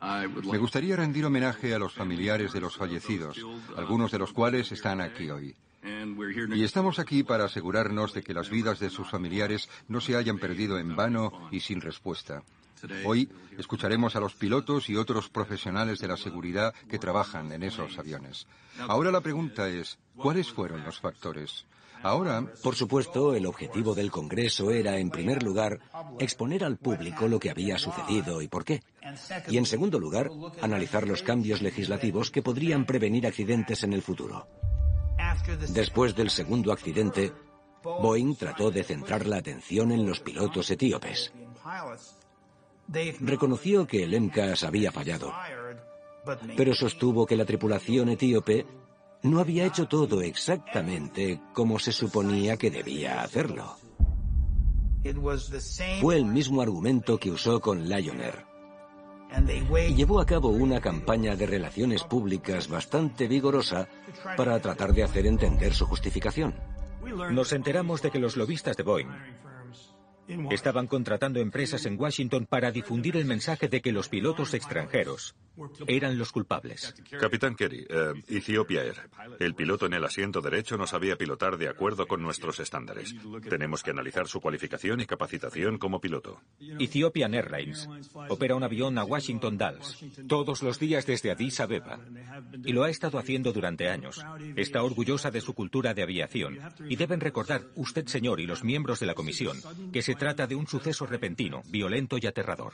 [0.02, 3.38] Me gustaría rendir homenaje a los familiares de los fallecidos,
[3.76, 5.56] algunos de los cuales están aquí hoy.
[6.54, 10.38] Y estamos aquí para asegurarnos de que las vidas de sus familiares no se hayan
[10.40, 12.44] perdido en vano y sin respuesta.
[13.06, 17.98] Hoy escucharemos a los pilotos y otros profesionales de la seguridad que trabajan en esos
[17.98, 18.48] aviones.
[18.80, 21.66] Ahora la pregunta es, ¿cuáles fueron los factores?
[22.04, 25.80] Ahora, por supuesto, el objetivo del Congreso era, en primer lugar,
[26.20, 28.84] exponer al público lo que había sucedido y por qué.
[29.48, 30.30] Y, en segundo lugar,
[30.62, 34.48] analizar los cambios legislativos que podrían prevenir accidentes en el futuro.
[35.70, 37.34] Después del segundo accidente,
[37.84, 41.32] Boeing trató de centrar la atención en los pilotos etíopes.
[43.20, 45.34] Reconoció que el MCAS había fallado,
[46.56, 48.66] pero sostuvo que la tripulación etíope
[49.24, 53.76] no había hecho todo exactamente como se suponía que debía hacerlo.
[56.02, 58.22] Fue el mismo argumento que usó con Lion.
[59.88, 63.88] Y llevó a cabo una campaña de relaciones públicas bastante vigorosa
[64.38, 66.56] para tratar de hacer entender su justificación.
[67.32, 69.10] Nos enteramos de que los lobistas de Boeing
[70.50, 75.36] Estaban contratando empresas en Washington para difundir el mensaje de que los pilotos extranjeros
[75.88, 76.94] eran los culpables.
[77.20, 79.10] Capitán Kerry, eh, Ethiopia Air.
[79.40, 83.16] El piloto en el asiento derecho no sabía pilotar de acuerdo con nuestros estándares.
[83.50, 86.42] Tenemos que analizar su cualificación y capacitación como piloto.
[86.60, 87.88] Ethiopian Airlines
[88.30, 92.00] opera un avión a Washington Dallas todos los días desde Addis Abeba
[92.64, 94.24] y lo ha estado haciendo durante años.
[94.56, 99.00] Está orgullosa de su cultura de aviación y deben recordar usted, señor, y los miembros
[99.00, 99.58] de la comisión
[99.92, 102.74] que se trata de un suceso repentino, violento y aterrador.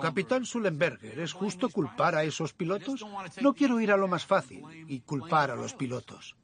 [0.00, 3.04] Capitán Sullenberger, ¿es justo culpar a esos pilotos?
[3.40, 6.36] No quiero ir a lo más fácil y culpar a los pilotos.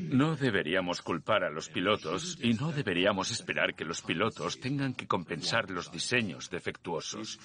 [0.00, 5.06] No deberíamos culpar a los pilotos y no deberíamos esperar que los pilotos tengan que
[5.06, 7.38] compensar los diseños defectuosos.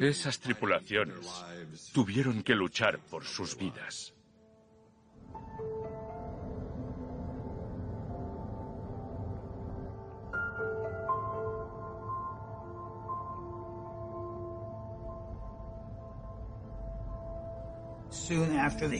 [0.00, 1.26] Esas tripulaciones
[1.92, 4.14] tuvieron que luchar por sus vidas.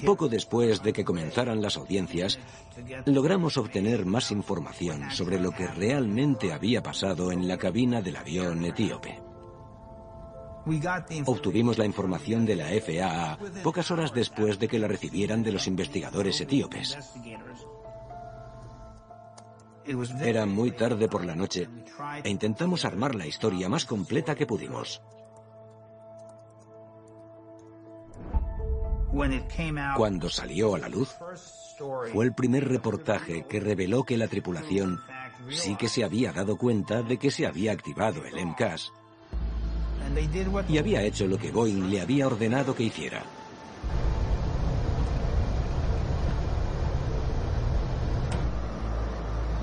[0.04, 2.38] Poco después de que comenzaran las audiencias,
[3.06, 8.64] logramos obtener más información sobre lo que realmente había pasado en la cabina del avión
[8.64, 9.22] etíope.
[11.26, 15.66] Obtuvimos la información de la FAA pocas horas después de que la recibieran de los
[15.66, 16.96] investigadores etíopes.
[20.22, 21.68] Era muy tarde por la noche
[22.22, 25.02] e intentamos armar la historia más completa que pudimos.
[29.96, 31.14] Cuando salió a la luz,
[32.12, 35.00] fue el primer reportaje que reveló que la tripulación
[35.50, 38.92] sí que se había dado cuenta de que se había activado el MCAS
[40.68, 43.22] y había hecho lo que Boeing le había ordenado que hiciera.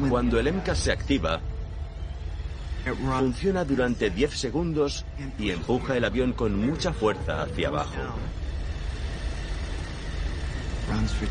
[0.09, 1.39] Cuando el MCAS se activa,
[3.19, 5.05] funciona durante 10 segundos
[5.37, 8.01] y empuja el avión con mucha fuerza hacia abajo.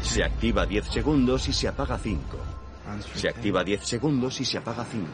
[0.03, 2.21] Se activa 10 segundos y se apaga 5.
[3.15, 5.07] Se activa 10 segundos y se apaga 5.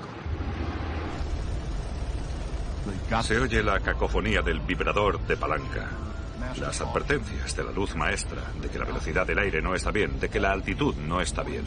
[3.22, 5.90] Se oye la cacofonía del vibrador de palanca.
[6.60, 10.18] Las advertencias de la luz maestra de que la velocidad del aire no está bien,
[10.20, 11.64] de que la altitud no está bien.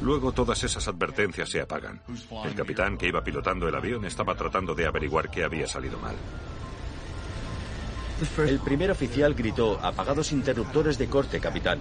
[0.00, 2.00] Luego todas esas advertencias se apagan.
[2.44, 6.16] El capitán que iba pilotando el avión estaba tratando de averiguar qué había salido mal.
[8.38, 11.78] El primer oficial gritó, apagados interruptores de corte, capitán.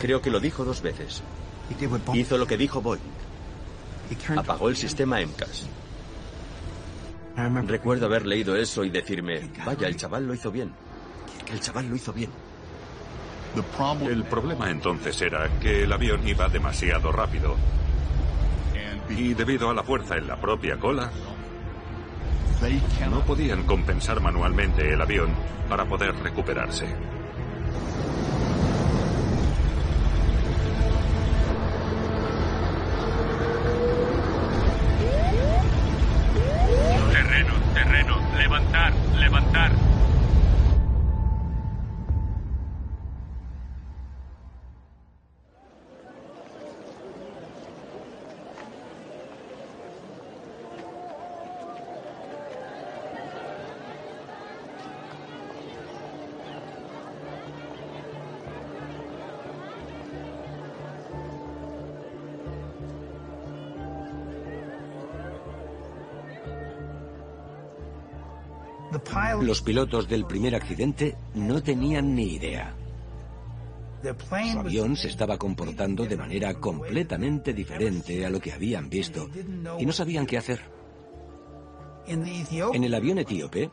[0.00, 1.22] Creo que lo dijo dos veces.
[2.14, 3.00] Hizo lo que dijo Boeing.
[4.36, 5.66] Apagó el sistema MCAS.
[7.66, 10.72] Recuerdo haber leído eso y decirme, vaya, el chaval lo hizo bien.
[11.50, 12.30] El chaval lo hizo bien.
[14.08, 17.56] El problema entonces era que el avión iba demasiado rápido.
[19.08, 21.10] Y debido a la fuerza en la propia cola,
[23.10, 25.30] no podían compensar manualmente el avión
[25.68, 26.86] para poder recuperarse.
[69.50, 72.72] Los pilotos del primer accidente no tenían ni idea.
[74.52, 79.28] Su avión se estaba comportando de manera completamente diferente a lo que habían visto
[79.76, 80.60] y no sabían qué hacer.
[82.06, 83.72] En el avión etíope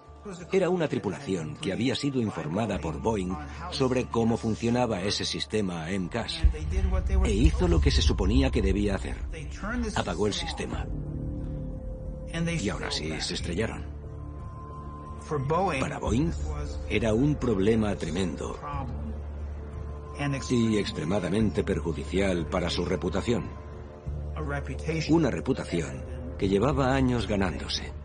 [0.52, 3.38] era una tripulación que había sido informada por Boeing
[3.70, 6.42] sobre cómo funcionaba ese sistema MCAS
[7.24, 9.18] e hizo lo que se suponía que debía hacer.
[9.96, 10.88] Apagó el sistema.
[12.60, 13.97] Y ahora sí se estrellaron.
[15.80, 16.32] Para Boeing
[16.90, 18.58] era un problema tremendo
[20.50, 23.50] y extremadamente perjudicial para su reputación.
[25.10, 26.04] Una reputación
[26.38, 27.97] que llevaba años ganándose.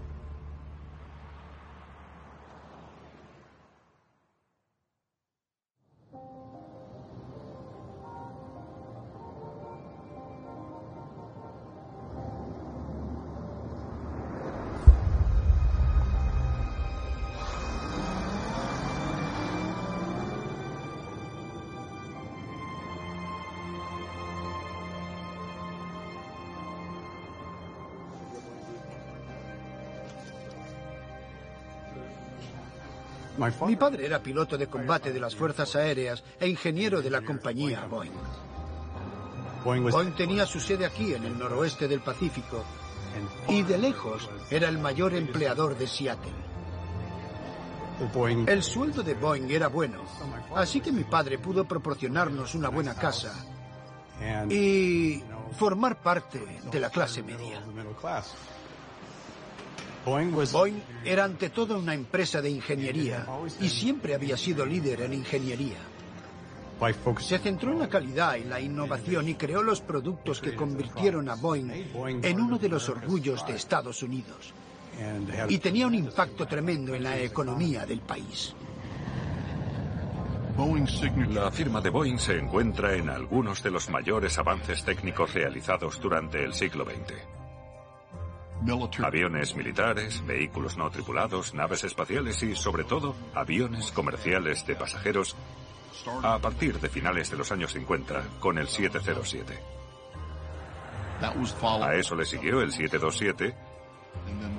[33.66, 37.86] Mi padre era piloto de combate de las Fuerzas Aéreas e ingeniero de la compañía
[37.86, 38.12] Boeing.
[39.64, 42.64] Boeing tenía su sede aquí, en el noroeste del Pacífico,
[43.48, 46.32] y de lejos era el mayor empleador de Seattle.
[48.46, 50.00] El sueldo de Boeing era bueno,
[50.56, 53.32] así que mi padre pudo proporcionarnos una buena casa
[54.50, 55.22] y
[55.56, 57.62] formar parte de la clase media.
[60.04, 63.26] Boeing era ante todo una empresa de ingeniería
[63.60, 65.78] y siempre había sido líder en ingeniería.
[67.20, 71.36] Se centró en la calidad y la innovación y creó los productos que convirtieron a
[71.36, 71.70] Boeing
[72.22, 74.52] en uno de los orgullos de Estados Unidos.
[75.48, 78.54] Y tenía un impacto tremendo en la economía del país.
[81.30, 86.44] La firma de Boeing se encuentra en algunos de los mayores avances técnicos realizados durante
[86.44, 87.41] el siglo XX.
[89.02, 95.36] Aviones militares, vehículos no tripulados, naves espaciales y, sobre todo, aviones comerciales de pasajeros
[96.22, 99.58] a partir de finales de los años 50 con el 707.
[101.20, 103.54] A eso le siguió el 727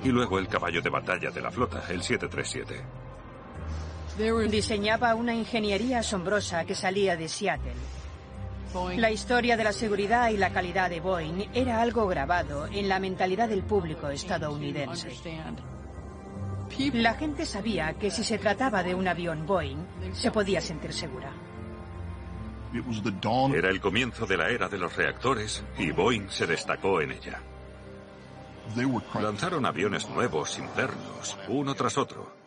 [0.04, 2.84] y luego el caballo de batalla de la flota, el 737.
[4.50, 7.74] Diseñaba una ingeniería asombrosa que salía de Seattle.
[8.96, 13.00] La historia de la seguridad y la calidad de Boeing era algo grabado en la
[13.00, 15.12] mentalidad del público estadounidense.
[16.94, 21.32] La gente sabía que si se trataba de un avión Boeing, se podía sentir segura.
[23.54, 27.40] Era el comienzo de la era de los reactores y Boeing se destacó en ella.
[29.22, 32.43] Lanzaron aviones nuevos, internos, uno tras otro.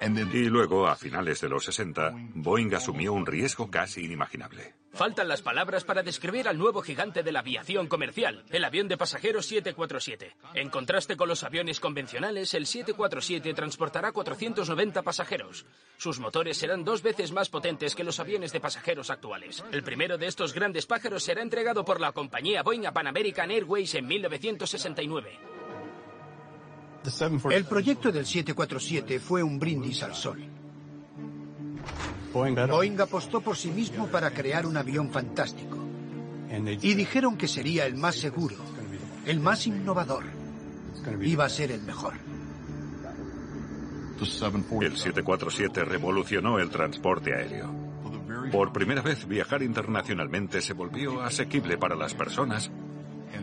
[0.00, 4.74] Y luego, a finales de los 60, Boeing asumió un riesgo casi inimaginable.
[4.92, 8.96] Faltan las palabras para describir al nuevo gigante de la aviación comercial, el avión de
[8.96, 10.34] pasajeros 747.
[10.54, 15.66] En contraste con los aviones convencionales, el 747 transportará 490 pasajeros.
[15.98, 19.62] Sus motores serán dos veces más potentes que los aviones de pasajeros actuales.
[19.70, 23.50] El primero de estos grandes pájaros será entregado por la compañía Boeing a Pan American
[23.50, 25.55] Airways en 1969.
[27.50, 30.44] El proyecto del 747 fue un brindis al sol.
[32.32, 35.78] Boeing apostó por sí mismo para crear un avión fantástico.
[36.82, 38.56] Y dijeron que sería el más seguro,
[39.24, 40.24] el más innovador.
[41.20, 42.14] Iba a ser el mejor.
[44.18, 47.70] El 747 revolucionó el transporte aéreo.
[48.50, 52.70] Por primera vez viajar internacionalmente se volvió asequible para las personas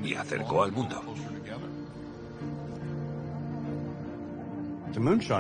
[0.03, 1.01] y acercó al mundo.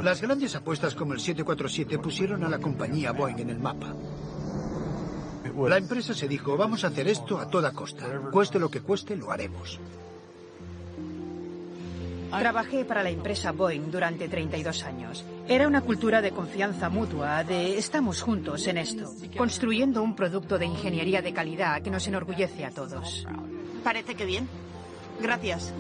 [0.03, 3.93] Las grandes apuestas como el 747 pusieron a la compañía Boeing en el mapa.
[5.67, 8.05] La empresa se dijo, vamos a hacer esto a toda costa.
[8.31, 9.79] Cueste lo que cueste, lo haremos.
[12.31, 15.23] Trabajé para la empresa Boeing durante 32 años.
[15.47, 20.65] Era una cultura de confianza mutua, de estamos juntos en esto, construyendo un producto de
[20.65, 23.27] ingeniería de calidad que nos enorgullece a todos.
[23.83, 24.47] Parece que bien.
[25.21, 25.71] Gracias.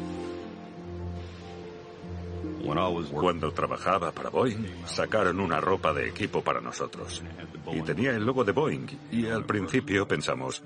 [3.11, 7.21] Cuando trabajaba para Boeing, sacaron una ropa de equipo para nosotros.
[7.71, 8.87] Y tenía el logo de Boeing.
[9.11, 10.63] Y al principio pensamos,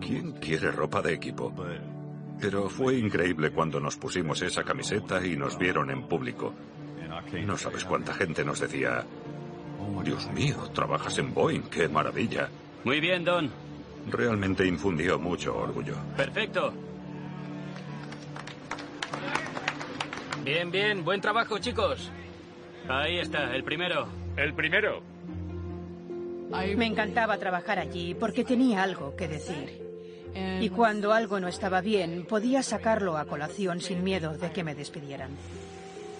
[0.00, 1.52] ¿quién quiere ropa de equipo?
[2.40, 6.54] Pero fue increíble cuando nos pusimos esa camiseta y nos vieron en público.
[7.44, 9.04] No sabes cuánta gente nos decía,
[10.04, 12.48] Dios mío, trabajas en Boeing, qué maravilla.
[12.84, 13.50] Muy bien, Don.
[14.10, 15.96] Realmente infundió mucho orgullo.
[16.16, 16.72] Perfecto.
[20.46, 22.08] Bien, bien, buen trabajo, chicos.
[22.88, 24.06] Ahí está, el primero.
[24.36, 25.02] El primero.
[26.76, 29.82] Me encantaba trabajar allí porque tenía algo que decir.
[30.60, 34.76] Y cuando algo no estaba bien, podía sacarlo a colación sin miedo de que me
[34.76, 35.30] despidieran.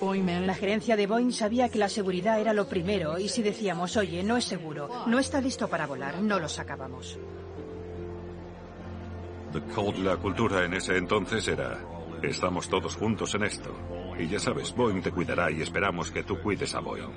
[0.01, 4.25] La gerencia de Boeing sabía que la seguridad era lo primero y si decíamos, oye,
[4.25, 7.17] no es seguro, no está listo para volar, no lo sacábamos.
[10.03, 11.79] La cultura en ese entonces era,
[12.23, 13.73] estamos todos juntos en esto.
[14.19, 17.13] Y ya sabes, Boeing te cuidará y esperamos que tú cuides a Boeing.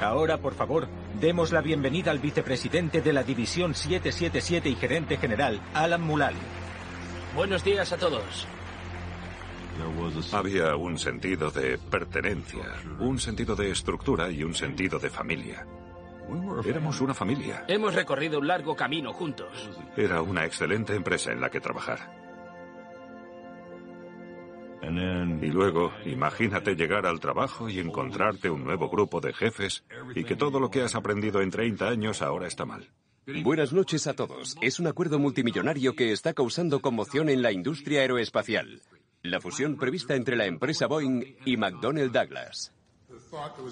[0.00, 0.88] Ahora, por favor,
[1.20, 6.36] demos la bienvenida al vicepresidente de la División 777 y gerente general, Alan Mulally.
[7.34, 8.46] Buenos días a todos.
[10.32, 12.64] Había un sentido de pertenencia,
[13.00, 15.66] un sentido de estructura y un sentido de familia.
[16.64, 17.64] Éramos una familia.
[17.68, 19.70] Hemos recorrido un largo camino juntos.
[19.96, 22.23] Era una excelente empresa en la que trabajar.
[24.86, 30.36] Y luego, imagínate llegar al trabajo y encontrarte un nuevo grupo de jefes y que
[30.36, 32.90] todo lo que has aprendido en 30 años ahora está mal.
[33.42, 34.56] Buenas noches a todos.
[34.60, 38.82] Es un acuerdo multimillonario que está causando conmoción en la industria aeroespacial.
[39.22, 42.74] La fusión prevista entre la empresa Boeing y McDonnell Douglas.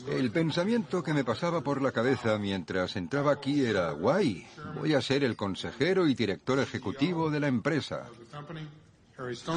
[0.08, 5.02] El pensamiento que me pasaba por la cabeza mientras entraba aquí era, guay, voy a
[5.02, 8.08] ser el consejero y director ejecutivo de la empresa.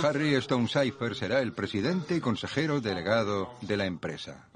[0.04, 4.48] Harry Stone Cipher será el presidente y consejero delegado de la empresa.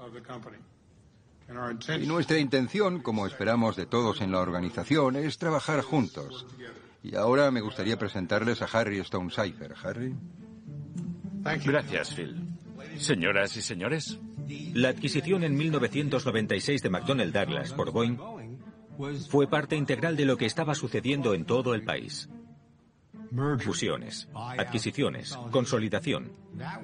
[2.00, 6.46] Y nuestra intención, como esperamos de todos en la organización, es trabajar juntos.
[7.02, 9.74] Y ahora me gustaría presentarles a Harry Stone Cipher.
[9.82, 10.14] Harry.
[11.64, 12.36] Gracias, Phil.
[12.98, 14.18] Señoras y señores.
[14.74, 18.18] La adquisición en 1996 de McDonnell Douglas por Boeing
[19.28, 22.28] fue parte integral de lo que estaba sucediendo en todo el país.
[23.60, 26.32] Fusiones, adquisiciones, consolidación.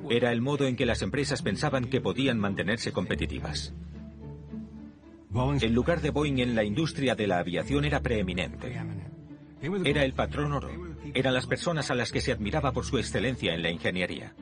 [0.09, 3.75] Era el modo en que las empresas pensaban que podían mantenerse competitivas.
[5.61, 8.81] El lugar de Boeing en la industria de la aviación era preeminente.
[9.85, 10.71] Era el patrón oro.
[11.15, 14.35] Eran las personas a las que se admiraba por su excelencia en la ingeniería.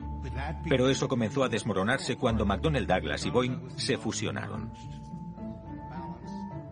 [0.69, 4.71] Pero eso comenzó a desmoronarse cuando McDonnell Douglas y Boeing se fusionaron.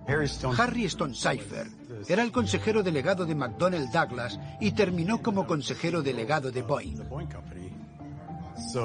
[0.05, 1.67] Harry Stone Cipher
[2.07, 6.97] era el consejero delegado de McDonnell Douglas y terminó como consejero delegado de Boeing.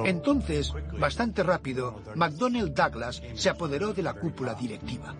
[0.04, 5.14] Entonces, bastante rápido, McDonnell Douglas se apoderó de la cúpula directiva.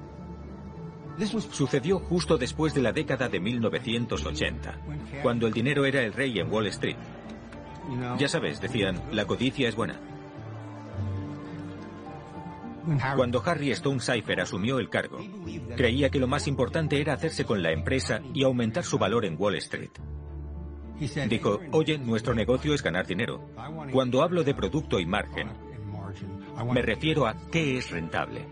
[1.51, 4.79] Sucedió justo después de la década de 1980,
[5.23, 6.97] cuando el dinero era el rey en Wall Street.
[8.19, 9.99] Ya sabes, decían, la codicia es buena.
[13.17, 15.19] Cuando Harry Stone Cipher asumió el cargo,
[15.77, 19.37] creía que lo más importante era hacerse con la empresa y aumentar su valor en
[19.39, 19.91] Wall Street.
[21.29, 23.51] Dijo, oye, nuestro negocio es ganar dinero.
[23.93, 25.53] Cuando hablo de producto y margen,
[26.73, 28.47] me refiero a qué es rentable.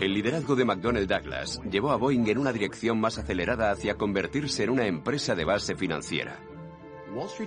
[0.00, 4.64] El liderazgo de McDonnell Douglas llevó a Boeing en una dirección más acelerada hacia convertirse
[4.64, 6.38] en una empresa de base financiera.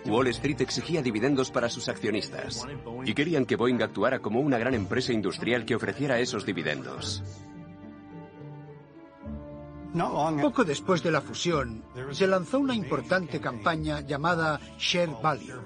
[0.06, 2.66] Wall Street exigía dividendos para sus accionistas
[3.04, 7.24] y querían que Boeing actuara como una gran empresa industrial que ofreciera esos dividendos.
[10.42, 15.62] Poco después de la fusión, se lanzó una importante campaña llamada Share Value.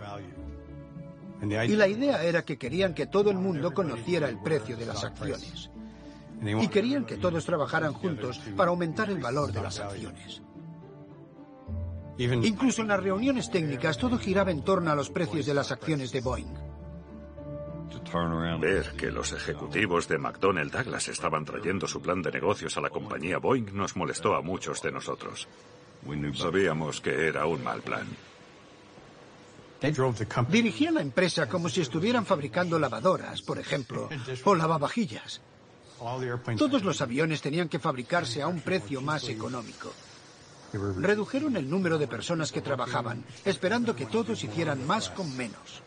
[1.42, 5.04] Y la idea era que querían que todo el mundo conociera el precio de las
[5.04, 5.70] acciones.
[6.42, 10.42] Y querían que todos trabajaran juntos para aumentar el valor de las acciones.
[12.22, 16.12] Incluso en las reuniones técnicas todo giraba en torno a los precios de las acciones
[16.12, 16.72] de Boeing.
[18.60, 22.90] Ver que los ejecutivos de McDonnell Douglas estaban trayendo su plan de negocios a la
[22.90, 25.48] compañía Boeing nos molestó a muchos de nosotros.
[26.34, 28.08] Sabíamos que era un mal plan.
[30.50, 34.10] Dirigían la empresa como si estuvieran fabricando lavadoras, por ejemplo,
[34.44, 35.42] o lavavajillas.
[36.58, 39.92] Todos los aviones tenían que fabricarse a un precio más económico.
[40.74, 45.84] Redujeron el número de personas que trabajaban, esperando que todos hicieran más con menos.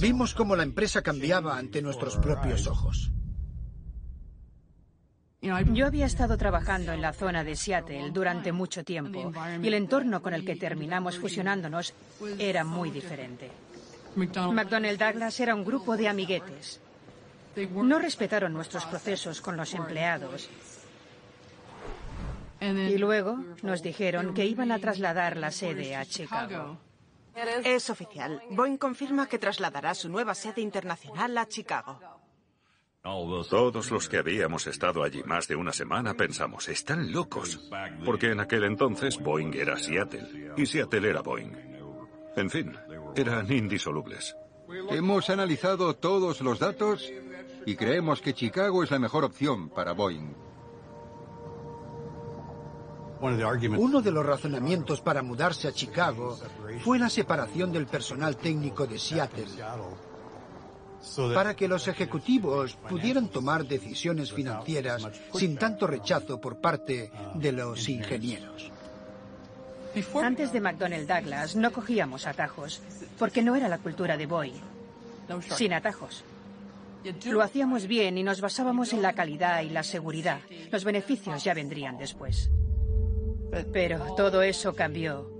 [0.00, 3.10] Vimos cómo la empresa cambiaba ante nuestros propios ojos.
[5.42, 10.20] Yo había estado trabajando en la zona de Seattle durante mucho tiempo y el entorno
[10.20, 11.94] con el que terminamos fusionándonos
[12.38, 13.50] era muy diferente.
[14.16, 16.80] McDonnell Douglas era un grupo de amiguetes.
[17.70, 20.48] No respetaron nuestros procesos con los empleados
[22.74, 26.78] y luego nos dijeron que iban a trasladar la sede a Chicago.
[27.64, 28.42] Es oficial.
[28.50, 32.00] Boeing confirma que trasladará su nueva sede internacional a Chicago.
[33.02, 37.70] Todos los que habíamos estado allí más de una semana pensamos, están locos.
[38.04, 41.52] Porque en aquel entonces Boeing era Seattle y Seattle era Boeing.
[42.36, 42.76] En fin,
[43.14, 44.34] eran indisolubles.
[44.90, 47.12] Hemos analizado todos los datos
[47.64, 50.45] y creemos que Chicago es la mejor opción para Boeing.
[53.78, 56.38] Uno de los razonamientos para mudarse a Chicago
[56.84, 59.46] fue la separación del personal técnico de Seattle
[61.34, 67.88] para que los ejecutivos pudieran tomar decisiones financieras sin tanto rechazo por parte de los
[67.88, 68.70] ingenieros.
[70.22, 72.82] Antes de McDonnell Douglas no cogíamos atajos,
[73.18, 74.60] porque no era la cultura de Boeing.
[75.56, 76.24] Sin atajos.
[77.24, 80.40] Lo hacíamos bien y nos basábamos en la calidad y la seguridad.
[80.70, 82.50] Los beneficios ya vendrían después.
[83.72, 85.30] Pero todo eso cambió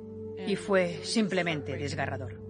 [0.46, 2.40] y fue simplemente desgarrador.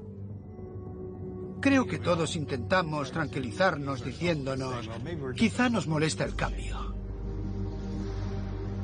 [1.61, 4.89] Creo que todos intentamos tranquilizarnos diciéndonos,
[5.35, 6.95] quizá nos molesta el cambio.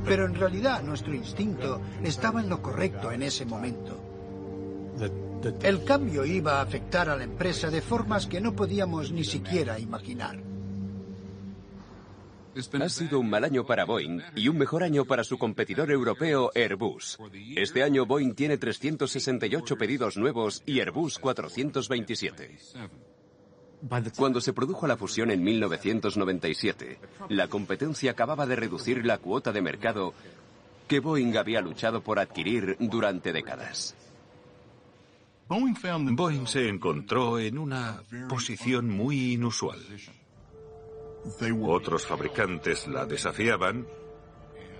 [0.04, 4.00] Pero en realidad nuestro instinto estaba en lo correcto en ese momento.
[5.62, 9.78] El cambio iba a afectar a la empresa de formas que no podíamos ni siquiera
[9.78, 10.51] imaginar.
[12.54, 16.50] Ha sido un mal año para Boeing y un mejor año para su competidor europeo
[16.54, 17.18] Airbus.
[17.56, 22.58] Este año Boeing tiene 368 pedidos nuevos y Airbus 427.
[24.16, 26.98] Cuando se produjo la fusión en 1997,
[27.30, 30.14] la competencia acababa de reducir la cuota de mercado
[30.86, 33.96] que Boeing había luchado por adquirir durante décadas.
[35.48, 39.80] Boeing se encontró en una posición muy inusual.
[41.62, 43.86] Otros fabricantes la desafiaban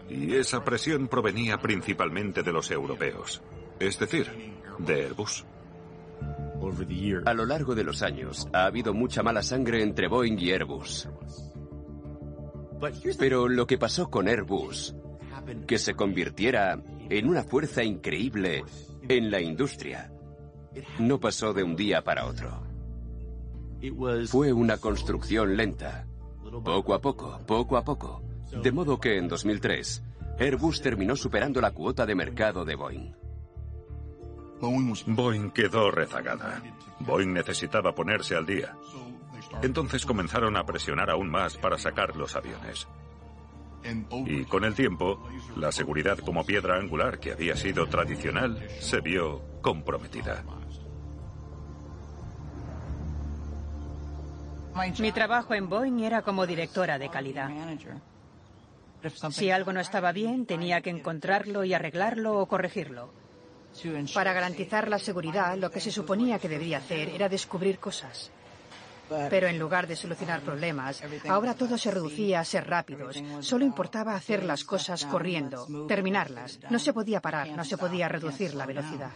[0.08, 3.42] y esa presión provenía principalmente de los europeos,
[3.78, 4.26] es decir,
[4.78, 5.44] de Airbus.
[7.24, 11.08] A lo largo de los años ha habido mucha mala sangre entre Boeing y Airbus.
[13.18, 14.94] Pero lo que pasó con Airbus,
[15.66, 18.64] que se convirtiera en una fuerza increíble
[19.08, 20.12] en la industria,
[20.98, 22.62] no pasó de un día para otro.
[24.26, 26.06] Fue una construcción lenta,
[26.60, 28.22] poco a poco, poco a poco.
[28.62, 30.02] De modo que en 2003,
[30.38, 33.12] Airbus terminó superando la cuota de mercado de Boeing.
[35.06, 36.62] Boeing quedó rezagada.
[37.00, 38.76] Boeing necesitaba ponerse al día.
[39.62, 42.86] Entonces comenzaron a presionar aún más para sacar los aviones.
[44.26, 49.42] Y con el tiempo, la seguridad como piedra angular que había sido tradicional se vio
[49.60, 50.44] comprometida.
[54.98, 57.50] Mi trabajo en Boeing era como directora de calidad.
[59.30, 63.10] Si algo no estaba bien, tenía que encontrarlo y arreglarlo o corregirlo.
[64.14, 68.30] Para garantizar la seguridad, lo que se suponía que debía hacer era descubrir cosas.
[69.28, 73.22] Pero en lugar de solucionar problemas, ahora todo se reducía a ser rápidos.
[73.40, 76.60] Solo importaba hacer las cosas corriendo, terminarlas.
[76.70, 79.10] No se podía parar, no se podía reducir la velocidad.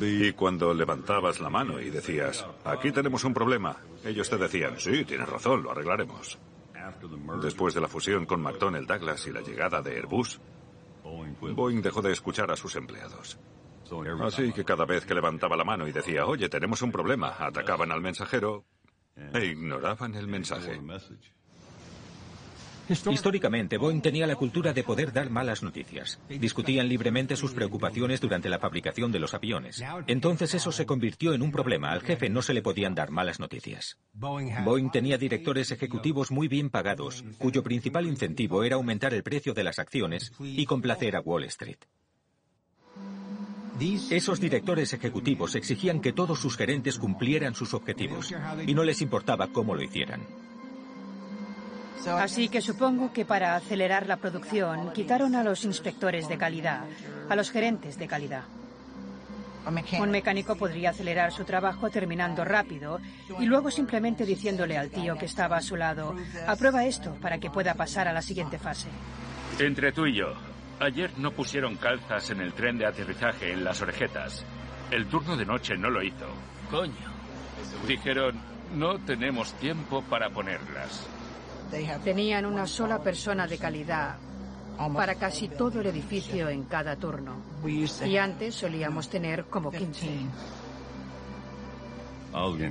[0.00, 5.04] Y cuando levantabas la mano y decías, aquí tenemos un problema, ellos te decían, sí,
[5.04, 6.38] tienes razón, lo arreglaremos.
[7.42, 10.40] Después de la fusión con McDonnell Douglas y la llegada de Airbus,
[11.02, 13.38] Boeing dejó de escuchar a sus empleados.
[14.22, 17.92] Así que cada vez que levantaba la mano y decía, oye, tenemos un problema, atacaban
[17.92, 18.64] al mensajero
[19.32, 20.80] e ignoraban el mensaje.
[22.88, 26.20] Históricamente, Boeing tenía la cultura de poder dar malas noticias.
[26.28, 29.82] Discutían libremente sus preocupaciones durante la fabricación de los aviones.
[30.06, 31.92] Entonces eso se convirtió en un problema.
[31.92, 33.98] Al jefe no se le podían dar malas noticias.
[34.12, 39.64] Boeing tenía directores ejecutivos muy bien pagados, cuyo principal incentivo era aumentar el precio de
[39.64, 41.78] las acciones y complacer a Wall Street.
[44.10, 48.32] Esos directores ejecutivos exigían que todos sus gerentes cumplieran sus objetivos
[48.66, 50.20] y no les importaba cómo lo hicieran.
[52.18, 56.84] Así que supongo que para acelerar la producción quitaron a los inspectores de calidad,
[57.28, 58.44] a los gerentes de calidad.
[59.98, 63.00] Un mecánico podría acelerar su trabajo terminando rápido
[63.40, 66.14] y luego simplemente diciéndole al tío que estaba a su lado,
[66.46, 68.88] aprueba esto para que pueda pasar a la siguiente fase.
[69.58, 70.34] Entre tú y yo,
[70.80, 74.44] ayer no pusieron calzas en el tren de aterrizaje en las orejetas.
[74.90, 76.26] El turno de noche no lo hizo.
[76.70, 77.14] Coño.
[77.86, 78.38] Dijeron,
[78.74, 81.08] no tenemos tiempo para ponerlas.
[82.02, 84.16] Tenían una sola persona de calidad
[84.94, 87.36] para casi todo el edificio en cada turno.
[88.04, 90.08] Y antes solíamos tener como 15.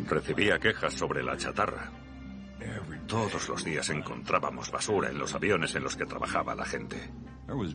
[0.08, 1.91] Recibía quejas sobre la chatarra.
[3.08, 7.12] Todos los días encontrábamos basura en los aviones en los que trabajaba la gente.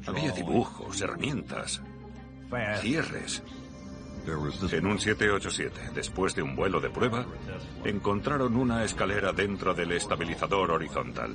[0.07, 1.83] Había dibujos, herramientas,
[2.81, 3.43] cierres.
[4.29, 7.25] En un 787, después de un vuelo de prueba,
[7.85, 11.35] encontraron una escalera dentro del estabilizador horizontal.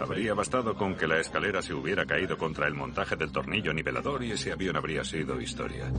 [0.00, 4.22] Habría bastado con que la escalera se hubiera caído contra el montaje del tornillo nivelador
[4.22, 5.90] y ese avión habría sido historia.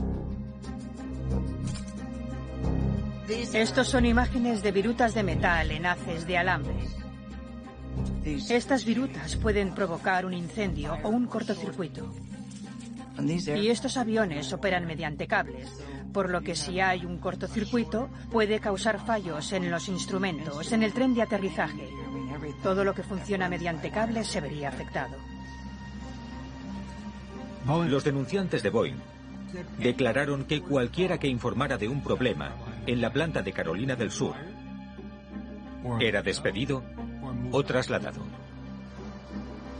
[3.28, 6.76] Estos son imágenes de virutas de metal en haces de alambre.
[8.24, 12.12] Estas virutas pueden provocar un incendio o un cortocircuito.
[13.18, 15.70] Y estos aviones operan mediante cables,
[16.12, 20.92] por lo que si hay un cortocircuito puede causar fallos en los instrumentos, en el
[20.92, 21.88] tren de aterrizaje.
[22.62, 25.16] Todo lo que funciona mediante cables se vería afectado.
[27.66, 29.00] Los denunciantes de Boeing
[29.78, 32.54] declararon que cualquiera que informara de un problema
[32.86, 34.36] en la planta de Carolina del Sur
[36.00, 36.82] era despedido
[37.50, 38.35] o trasladado.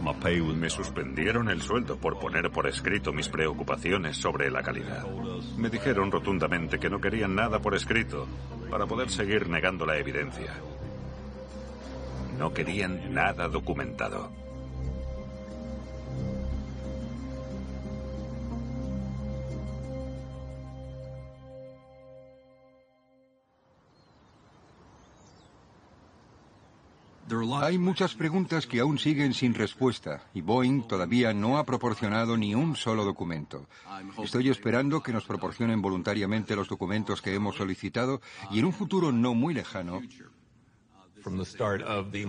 [0.02, 5.06] Me suspendieron el sueldo por poner por escrito mis preocupaciones sobre la calidad.
[5.56, 8.26] Me dijeron rotundamente que no querían nada por escrito
[8.70, 10.54] para poder seguir negando la evidencia.
[12.38, 14.45] No querían nada documentado.
[27.60, 32.54] Hay muchas preguntas que aún siguen sin respuesta y Boeing todavía no ha proporcionado ni
[32.54, 33.66] un solo documento.
[34.22, 38.20] Estoy esperando que nos proporcionen voluntariamente los documentos que hemos solicitado
[38.50, 40.02] y en un futuro no muy lejano.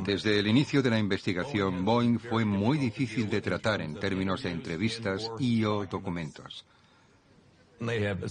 [0.03, 4.49] Desde el inicio de la investigación, Boeing fue muy difícil de tratar en términos de
[4.49, 6.65] entrevistas y o documentos.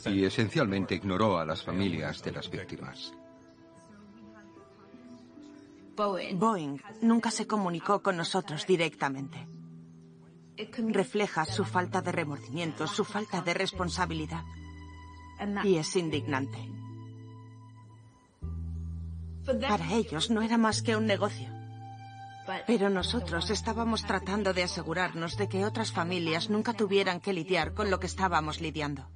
[0.06, 3.14] Y esencialmente ignoró a las familias de las víctimas.
[5.96, 9.46] Boeing nunca se comunicó con nosotros directamente.
[10.88, 14.44] Refleja su falta de remordimiento, su falta de responsabilidad.
[15.64, 16.58] Y es indignante.
[19.44, 21.48] Para ellos no era más que un negocio.
[22.66, 27.90] Pero nosotros estábamos tratando de asegurarnos de que otras familias nunca tuvieran que lidiar con
[27.90, 29.08] lo que estábamos lidiando.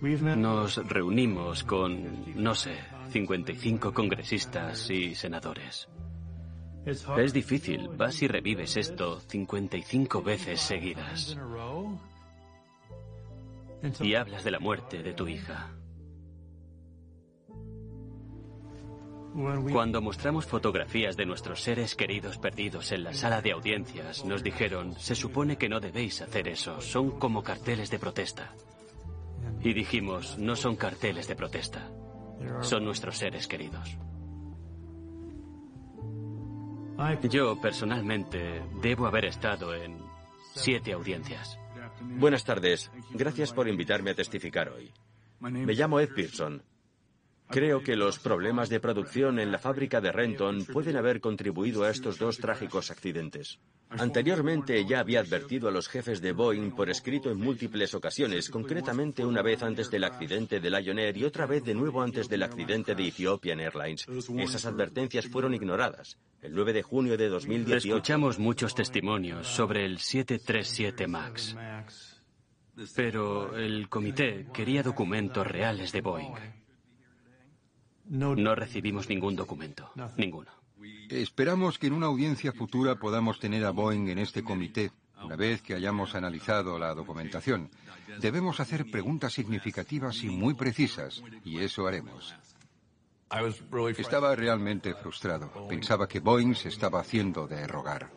[0.00, 2.78] Nos reunimos con, no sé,
[3.08, 5.88] 55 congresistas y senadores.
[6.84, 11.36] Es difícil, vas y revives esto 55 veces seguidas.
[14.00, 15.70] Y hablas de la muerte de tu hija.
[19.70, 24.98] Cuando mostramos fotografías de nuestros seres queridos perdidos en la sala de audiencias, nos dijeron,
[24.98, 28.54] se supone que no debéis hacer eso, son como carteles de protesta.
[29.60, 31.90] Y dijimos, no son carteles de protesta,
[32.60, 33.96] son nuestros seres queridos.
[37.30, 39.98] Yo, personalmente, debo haber estado en
[40.54, 41.58] siete audiencias.
[42.00, 42.90] Buenas tardes.
[43.10, 44.92] Gracias por invitarme a testificar hoy.
[45.40, 46.62] Me llamo Ed Pearson.
[47.48, 51.90] Creo que los problemas de producción en la fábrica de Renton pueden haber contribuido a
[51.90, 53.58] estos dos trágicos accidentes.
[53.90, 59.24] Anteriormente ya había advertido a los jefes de Boeing por escrito en múltiples ocasiones, concretamente
[59.24, 62.42] una vez antes del accidente de Lion Air y otra vez de nuevo antes del
[62.42, 64.06] accidente de Ethiopian Airlines.
[64.36, 66.18] Esas advertencias fueron ignoradas.
[66.42, 67.88] El 9 de junio de 2018.
[67.88, 71.56] Escuchamos muchos testimonios sobre el 737 MAX.
[72.94, 76.34] Pero el comité quería documentos reales de Boeing.
[78.04, 80.57] No recibimos ningún documento, ninguno.
[81.08, 84.90] Esperamos que en una audiencia futura podamos tener a Boeing en este comité,
[85.22, 87.70] una vez que hayamos analizado la documentación.
[88.20, 92.34] Debemos hacer preguntas significativas y muy precisas, y eso haremos.
[93.96, 95.50] Estaba realmente frustrado.
[95.68, 98.10] Pensaba que Boeing se estaba haciendo de rogar.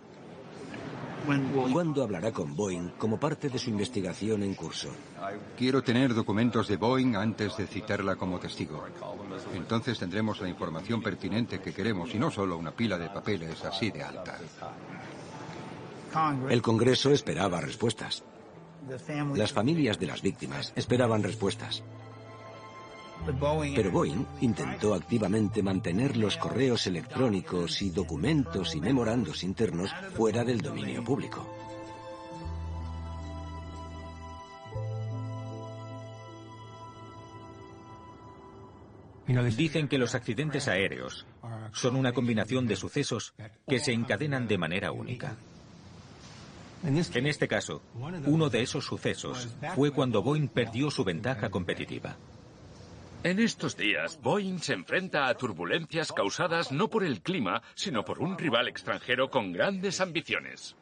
[1.71, 4.89] ¿Cuándo hablará con Boeing como parte de su investigación en curso?
[5.57, 8.85] Quiero tener documentos de Boeing antes de citarla como testigo.
[9.53, 13.91] Entonces tendremos la información pertinente que queremos y no solo una pila de papeles así
[13.91, 14.39] de alta.
[16.49, 18.23] El Congreso esperaba respuestas.
[19.35, 21.83] Las familias de las víctimas esperaban respuestas.
[23.25, 30.61] Pero Boeing intentó activamente mantener los correos electrónicos y documentos y memorandos internos fuera del
[30.61, 31.47] dominio público.
[39.55, 41.25] Dicen que los accidentes aéreos
[41.73, 43.33] son una combinación de sucesos
[43.67, 45.35] que se encadenan de manera única.
[46.83, 47.81] En este caso,
[48.25, 52.17] uno de esos sucesos fue cuando Boeing perdió su ventaja competitiva.
[53.23, 58.19] En estos días, Boeing se enfrenta a turbulencias causadas no por el clima, sino por
[58.19, 60.75] un rival extranjero con grandes ambiciones.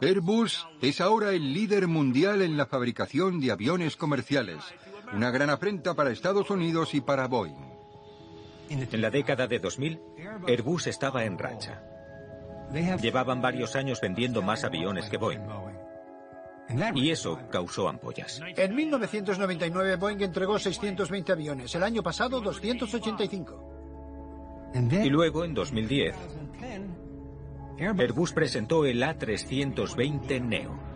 [0.00, 4.64] Airbus es ahora el líder mundial en la fabricación de aviones comerciales.
[5.12, 7.74] Una gran afrenta para Estados Unidos y para Boeing.
[8.70, 10.00] En la década de 2000,
[10.48, 11.82] Airbus estaba en racha.
[13.02, 15.46] Llevaban varios años vendiendo más aviones que Boeing.
[16.94, 18.40] Y eso causó ampollas.
[18.56, 23.74] En 1999 Boeing entregó 620 aviones, el año pasado 285.
[24.74, 26.16] Y luego, en 2010,
[27.78, 30.94] Airbus presentó el A320 Neo.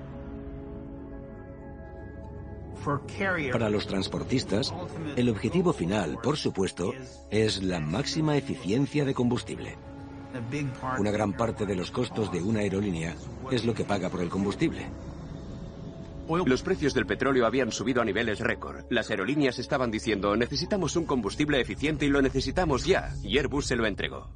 [3.53, 4.73] Para los transportistas,
[5.17, 6.93] el objetivo final, por supuesto,
[7.31, 9.77] es la máxima eficiencia de combustible.
[10.99, 13.15] Una gran parte de los costos de una aerolínea
[13.51, 14.87] es lo que paga por el combustible.
[16.47, 18.85] Los precios del petróleo habían subido a niveles récord.
[18.91, 23.15] Las aerolíneas estaban diciendo, necesitamos un combustible eficiente y lo necesitamos ya.
[23.23, 24.31] Y Airbus se lo entregó.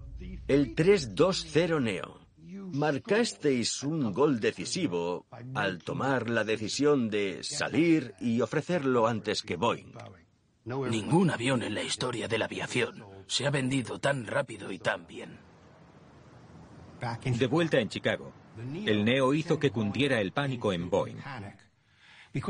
[0.49, 2.21] El 320 Neo.
[2.73, 9.93] Marcasteis un gol decisivo al tomar la decisión de salir y ofrecerlo antes que Boeing.
[10.65, 15.07] Ningún avión en la historia de la aviación se ha vendido tan rápido y tan
[15.07, 15.39] bien.
[17.39, 18.33] De vuelta en Chicago,
[18.87, 21.19] el Neo hizo que cundiera el pánico en Boeing,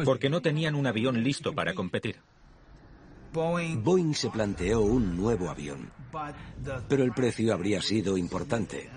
[0.04, 2.16] porque no tenían un avión listo para competir.
[3.32, 5.90] Boeing se planteó un nuevo avión,
[6.88, 8.90] pero el precio habría sido importante.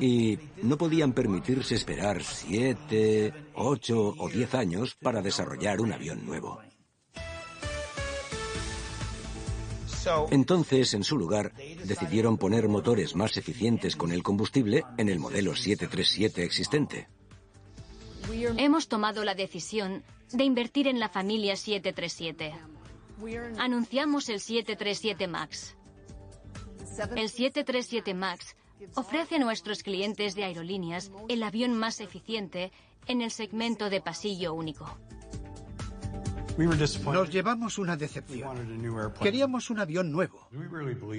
[0.00, 6.60] Y no podían permitirse esperar siete, ocho o diez años para desarrollar un avión nuevo.
[10.30, 11.52] Entonces, en su lugar,
[11.84, 17.08] decidieron poner motores más eficientes con el combustible en el modelo 737 existente.
[18.32, 20.02] Hemos tomado la decisión
[20.32, 22.52] de invertir en la familia 737.
[23.58, 25.76] Anunciamos el 737 MAX.
[27.16, 28.56] El 737 MAX
[28.94, 32.72] ofrece a nuestros clientes de aerolíneas el avión más eficiente
[33.06, 34.98] en el segmento de pasillo único.
[36.58, 39.12] Nos llevamos una decepción.
[39.20, 40.48] Queríamos un avión nuevo.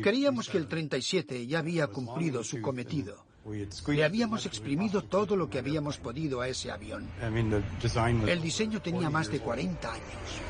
[0.01, 3.26] Creíamos que el 37 ya había cumplido su cometido.
[3.88, 7.10] Le habíamos exprimido todo lo que habíamos podido a ese avión.
[8.28, 10.42] El diseño tenía más de 40 años.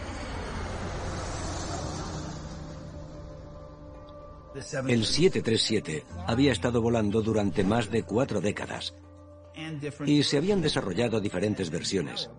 [4.87, 8.93] El 737 había estado volando durante más de cuatro décadas
[10.05, 12.29] y se habían desarrollado diferentes versiones.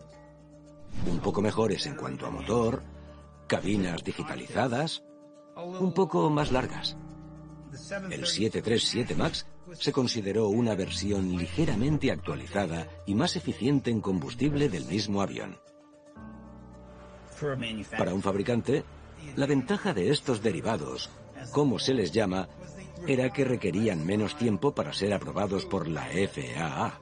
[1.10, 2.82] Un poco mejores en cuanto a motor,
[3.46, 5.02] cabinas digitalizadas,
[5.56, 6.98] un poco más largas.
[8.10, 9.46] El 737 MAX
[9.78, 15.58] se consideró una versión ligeramente actualizada y más eficiente en combustible del mismo avión.
[17.96, 18.84] Para un fabricante,
[19.36, 21.10] la ventaja de estos derivados
[21.50, 22.48] como se les llama,
[23.06, 27.00] era que requerían menos tiempo para ser aprobados por la FAA.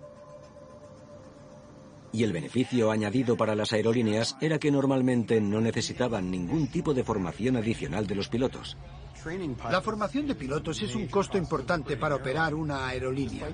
[2.13, 7.05] Y el beneficio añadido para las aerolíneas era que normalmente no necesitaban ningún tipo de
[7.05, 8.77] formación adicional de los pilotos.
[9.71, 13.49] La formación de pilotos es un costo importante para operar una aerolínea.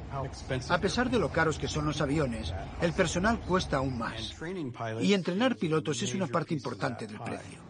[0.69, 4.35] A pesar de lo caros que son los aviones, el personal cuesta aún más.
[5.01, 7.67] Y entrenar pilotos es una parte importante del precio.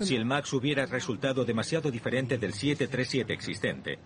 [0.00, 3.98] Si el MAX hubiera resultado demasiado diferente del 737 existente,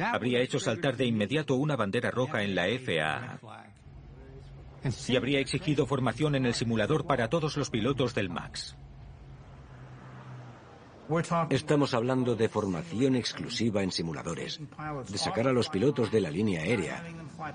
[0.00, 3.40] habría hecho saltar de inmediato una bandera roja en la FAA
[5.08, 8.76] y habría exigido formación en el simulador para todos los pilotos del MAX.
[11.50, 14.60] Estamos hablando de formación exclusiva en simuladores,
[15.08, 17.02] de sacar a los pilotos de la línea aérea,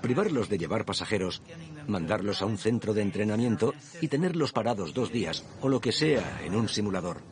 [0.02, 1.42] privarlos de llevar pasajeros,
[1.86, 6.42] mandarlos a un centro de entrenamiento y tenerlos parados dos días o lo que sea
[6.44, 7.22] en un simulador.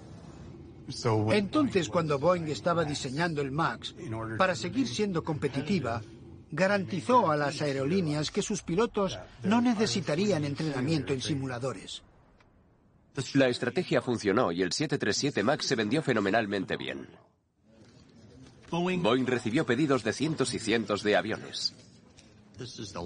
[1.31, 3.95] Entonces, cuando Boeing estaba diseñando el MAX,
[4.39, 6.03] para seguir siendo competitiva,
[6.51, 12.03] garantizó a las aerolíneas que sus pilotos no necesitarían entrenamiento en simuladores.
[13.35, 17.09] La estrategia funcionó y el 737 MAX se vendió fenomenalmente bien.
[18.71, 21.75] Boeing recibió pedidos de cientos y cientos de aviones.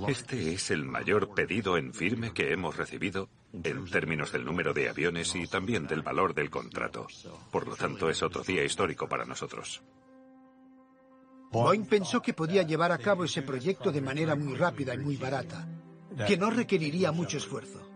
[0.08, 4.88] Este es el mayor pedido en firme que hemos recibido en términos del número de
[4.88, 7.06] aviones y también del valor del contrato.
[7.50, 9.82] Por lo tanto, es otro día histórico para nosotros.
[11.50, 15.16] Boeing pensó que podía llevar a cabo ese proyecto de manera muy rápida y muy
[15.16, 15.66] barata,
[16.26, 17.87] que no requeriría mucho esfuerzo.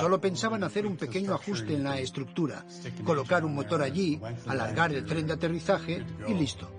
[0.00, 2.64] Solo pensaban hacer un pequeño ajuste en la estructura,
[3.04, 6.70] colocar un motor allí, alargar el tren de aterrizaje y listo.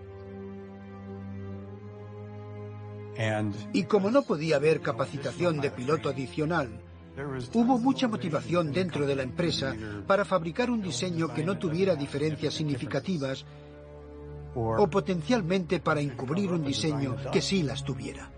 [3.74, 6.70] Y como no podía haber capacitación de piloto adicional,
[7.54, 9.76] hubo mucha motivación dentro de la empresa
[10.08, 13.46] para fabricar un diseño que no tuviera diferencias significativas
[14.56, 18.32] o potencialmente para encubrir un diseño que sí las tuviera.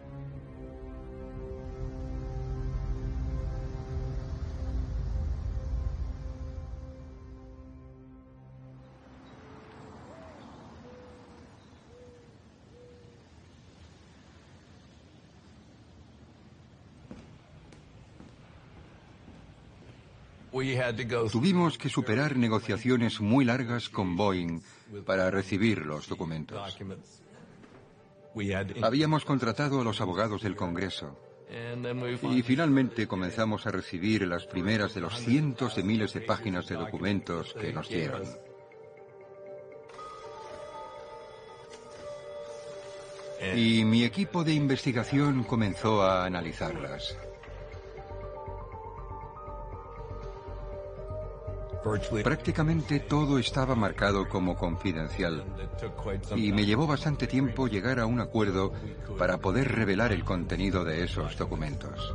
[21.31, 24.61] Tuvimos que superar negociaciones muy largas con Boeing
[25.05, 26.77] para recibir los documentos.
[28.83, 31.17] Habíamos contratado a los abogados del Congreso.
[32.31, 36.75] Y finalmente comenzamos a recibir las primeras de los cientos de miles de páginas de
[36.75, 38.23] documentos que nos dieron.
[43.55, 47.17] Y mi equipo de investigación comenzó a analizarlas.
[52.23, 55.43] Prácticamente todo estaba marcado como confidencial
[56.35, 58.73] y me llevó bastante tiempo llegar a un acuerdo
[59.17, 62.13] para poder revelar el contenido de esos documentos.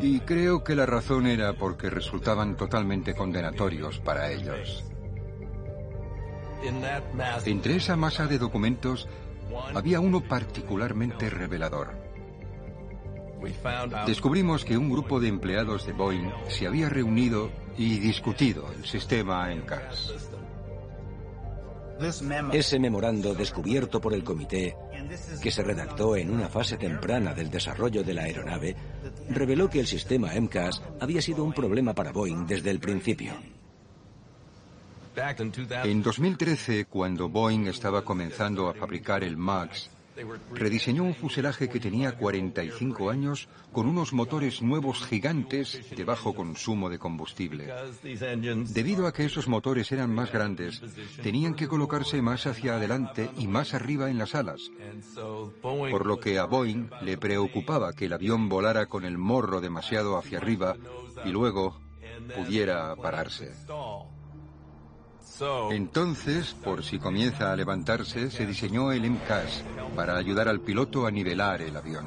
[0.00, 4.84] Y creo que la razón era porque resultaban totalmente condenatorios para ellos.
[7.44, 9.08] Entre esa masa de documentos
[9.74, 12.07] había uno particularmente revelador.
[14.06, 19.48] Descubrimos que un grupo de empleados de Boeing se había reunido y discutido el sistema
[19.54, 20.14] MCAS.
[22.52, 24.76] Ese memorando descubierto por el comité,
[25.42, 28.76] que se redactó en una fase temprana del desarrollo de la aeronave,
[29.30, 33.32] reveló que el sistema MCAS había sido un problema para Boeing desde el principio.
[35.84, 39.90] En 2013, cuando Boeing estaba comenzando a fabricar el MAX,
[40.52, 46.90] rediseñó un fuselaje que tenía 45 años con unos motores nuevos gigantes de bajo consumo
[46.90, 47.72] de combustible.
[48.68, 50.82] Debido a que esos motores eran más grandes,
[51.22, 54.70] tenían que colocarse más hacia adelante y más arriba en las alas,
[55.62, 60.16] por lo que a Boeing le preocupaba que el avión volara con el morro demasiado
[60.16, 60.76] hacia arriba
[61.24, 61.80] y luego
[62.34, 63.52] pudiera pararse.
[65.70, 69.62] Entonces, por si comienza a levantarse, se diseñó el MCAS
[69.94, 72.06] para ayudar al piloto a nivelar el avión.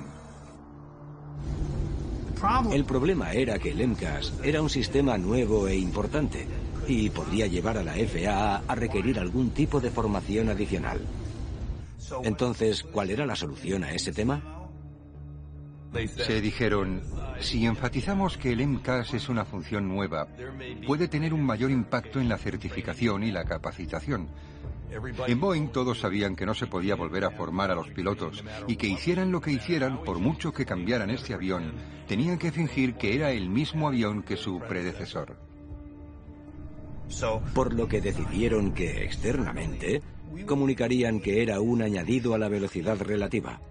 [2.72, 6.48] El problema era que el MCAS era un sistema nuevo e importante
[6.88, 11.00] y podría llevar a la FAA a requerir algún tipo de formación adicional.
[12.24, 14.61] Entonces, ¿cuál era la solución a ese tema?
[16.08, 17.02] Se dijeron,
[17.40, 20.28] si enfatizamos que el MCAS es una función nueva,
[20.88, 24.30] puede tener un mayor impacto en la certificación y la capacitación.
[25.28, 28.76] En Boeing todos sabían que no se podía volver a formar a los pilotos y
[28.76, 31.74] que hicieran lo que hicieran, por mucho que cambiaran este avión,
[32.08, 35.38] tenían que fingir que era el mismo avión que su predecesor.
[37.54, 40.02] Por lo que decidieron que externamente
[40.46, 43.62] comunicarían que era un añadido a la velocidad relativa.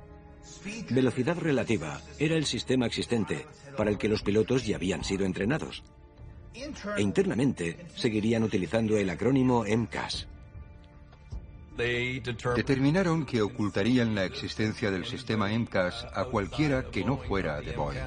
[0.90, 5.82] Velocidad relativa era el sistema existente para el que los pilotos ya habían sido entrenados.
[6.54, 10.26] E internamente seguirían utilizando el acrónimo MCAS.
[12.56, 18.00] Determinaron que ocultarían la existencia del sistema MCAS a cualquiera que no fuera de Boeing.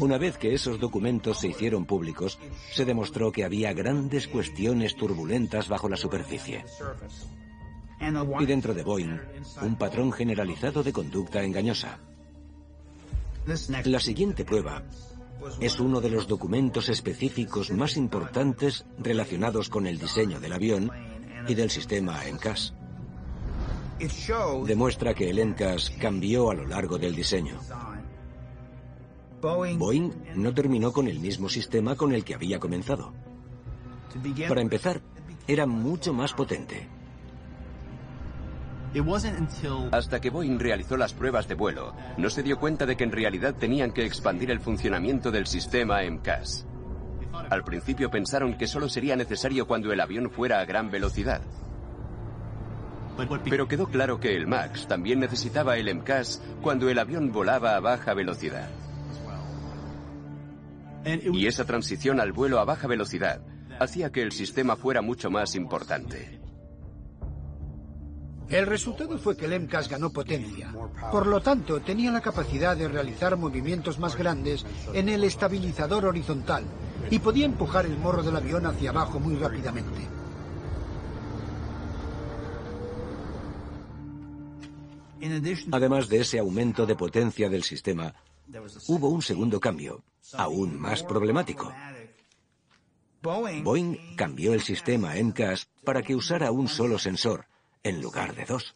[0.00, 2.38] Una vez que esos documentos se hicieron públicos,
[2.72, 6.64] se demostró que había grandes cuestiones turbulentas bajo la superficie
[8.40, 9.18] y dentro de Boeing
[9.62, 11.98] un patrón generalizado de conducta engañosa.
[13.84, 14.82] La siguiente prueba
[15.60, 20.90] es uno de los documentos específicos más importantes relacionados con el diseño del avión
[21.46, 22.74] y del sistema MCAS.
[24.66, 27.58] Demuestra que el MCAS cambió a lo largo del diseño.
[29.40, 33.12] Boeing no terminó con el mismo sistema con el que había comenzado.
[34.48, 35.02] Para empezar,
[35.46, 36.88] era mucho más potente.
[39.92, 43.12] Hasta que Boeing realizó las pruebas de vuelo, no se dio cuenta de que en
[43.12, 46.66] realidad tenían que expandir el funcionamiento del sistema MCAS.
[47.50, 51.42] Al principio pensaron que solo sería necesario cuando el avión fuera a gran velocidad.
[53.48, 57.80] Pero quedó claro que el MAX también necesitaba el MCAS cuando el avión volaba a
[57.80, 58.70] baja velocidad.
[61.04, 63.42] Y esa transición al vuelo a baja velocidad
[63.78, 66.43] hacía que el sistema fuera mucho más importante.
[68.48, 70.74] El resultado fue que el MCAS ganó potencia.
[71.10, 76.64] Por lo tanto, tenía la capacidad de realizar movimientos más grandes en el estabilizador horizontal
[77.10, 80.08] y podía empujar el morro del avión hacia abajo muy rápidamente.
[85.72, 88.14] Además de ese aumento de potencia del sistema,
[88.88, 91.72] hubo un segundo cambio, aún más problemático.
[93.22, 97.46] Boeing cambió el sistema MCAS para que usara un solo sensor,
[97.84, 98.74] en lugar de dos.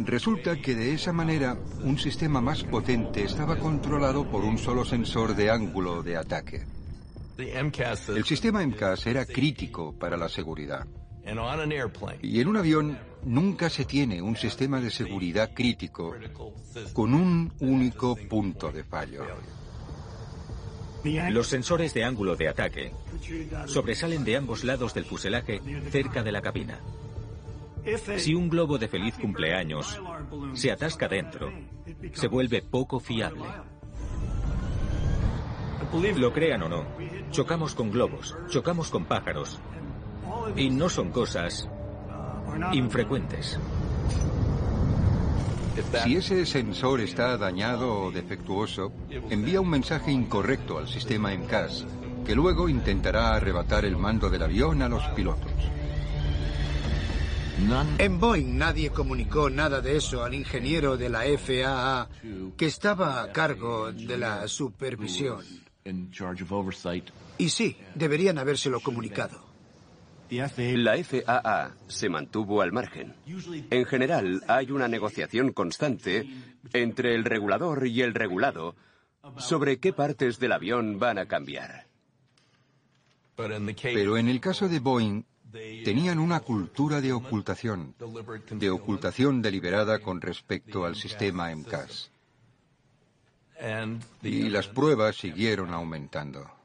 [0.00, 5.34] Resulta que de esa manera un sistema más potente estaba controlado por un solo sensor
[5.36, 6.66] de ángulo de ataque.
[7.38, 10.86] El sistema MCAS era crítico para la seguridad.
[12.22, 16.14] Y en un avión nunca se tiene un sistema de seguridad crítico
[16.92, 19.24] con un único punto de fallo.
[21.30, 22.92] Los sensores de ángulo de ataque
[23.66, 26.80] sobresalen de ambos lados del fuselaje cerca de la cabina.
[28.16, 30.00] Si un globo de feliz cumpleaños
[30.52, 31.50] se atasca dentro,
[32.12, 33.44] se vuelve poco fiable.
[36.16, 36.84] Lo crean o no,
[37.30, 39.58] chocamos con globos, chocamos con pájaros,
[40.54, 41.68] y no son cosas
[42.72, 43.58] infrecuentes.
[46.04, 48.92] Si ese sensor está dañado o defectuoso,
[49.30, 51.86] envía un mensaje incorrecto al sistema MCAS,
[52.24, 55.50] que luego intentará arrebatar el mando del avión a los pilotos.
[57.98, 62.08] En Boeing nadie comunicó nada de eso al ingeniero de la FAA
[62.56, 65.44] que estaba a cargo de la supervisión.
[67.38, 69.49] Y sí, deberían habérselo comunicado.
[70.30, 73.14] La FAA se mantuvo al margen.
[73.70, 76.28] En general, hay una negociación constante
[76.72, 78.76] entre el regulador y el regulado
[79.38, 81.86] sobre qué partes del avión van a cambiar.
[83.34, 85.24] Pero en el caso de Boeing,
[85.84, 87.94] tenían una cultura de ocultación,
[88.50, 92.12] de ocultación deliberada con respecto al sistema MCAS.
[94.22, 96.59] Y las pruebas siguieron aumentando.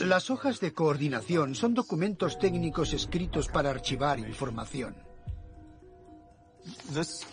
[0.00, 4.96] Las hojas de coordinación son documentos técnicos escritos para archivar información.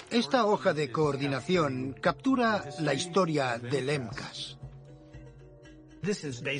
[0.10, 4.58] Esta hoja de coordinación captura la historia del EMCAS.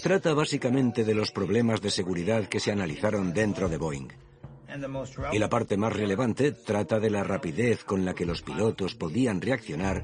[0.02, 4.10] Trata básicamente de los problemas de seguridad que se analizaron dentro de Boeing.
[5.32, 9.40] Y la parte más relevante trata de la rapidez con la que los pilotos podían
[9.40, 10.04] reaccionar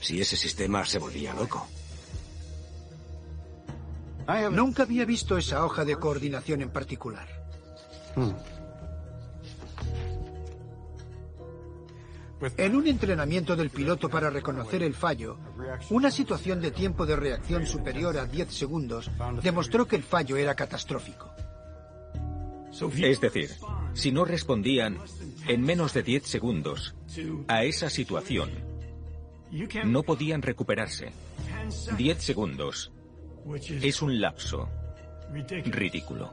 [0.00, 1.66] si ese sistema se volvía loco.
[4.50, 7.28] Nunca había visto esa hoja de coordinación en particular.
[12.56, 15.38] En un entrenamiento del piloto para reconocer el fallo,
[15.90, 19.10] una situación de tiempo de reacción superior a 10 segundos
[19.42, 21.30] demostró que el fallo era catastrófico.
[23.02, 23.50] Es decir,
[23.92, 24.98] si no respondían
[25.48, 26.94] en menos de 10 segundos
[27.48, 28.50] a esa situación,
[29.84, 31.12] no podían recuperarse.
[31.96, 32.90] 10 segundos
[33.82, 34.68] es un lapso
[35.64, 36.32] ridículo.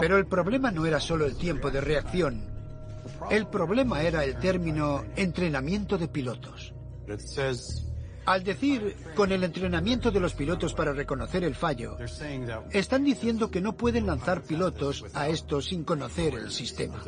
[0.00, 2.42] Pero el problema no era solo el tiempo de reacción.
[3.30, 6.74] El problema era el término entrenamiento de pilotos.
[8.26, 11.98] Al decir con el entrenamiento de los pilotos para reconocer el fallo,
[12.70, 17.02] están diciendo que no pueden lanzar pilotos a esto sin conocer el sistema.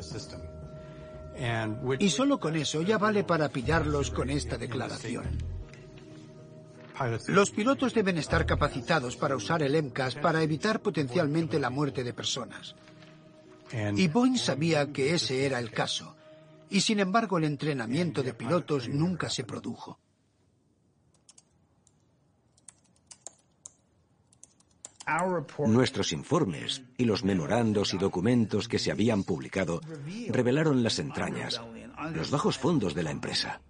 [1.98, 5.55] Y solo con eso ya vale para pillarlos con esta declaración.
[7.28, 12.12] Los pilotos deben estar capacitados para usar el MCAS para evitar potencialmente la muerte de
[12.12, 12.74] personas.
[13.72, 16.14] Y Boeing sabía que ese era el caso.
[16.70, 19.98] Y sin embargo el entrenamiento de pilotos nunca se produjo.
[25.66, 29.80] Nuestros informes y los memorandos y documentos que se habían publicado
[30.28, 31.60] revelaron las entrañas,
[32.12, 33.60] los bajos fondos de la empresa.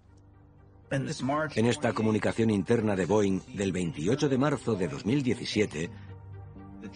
[0.89, 5.89] En esta comunicación interna de Boeing del 28 de marzo de 2017,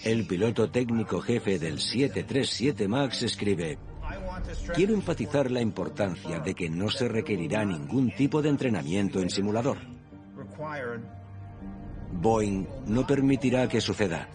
[0.05, 3.77] el piloto técnico jefe del 737 MAX escribe,
[4.73, 9.77] Quiero enfatizar la importancia de que no se requerirá ningún tipo de entrenamiento en simulador.
[12.13, 14.29] Boeing no permitirá que suceda.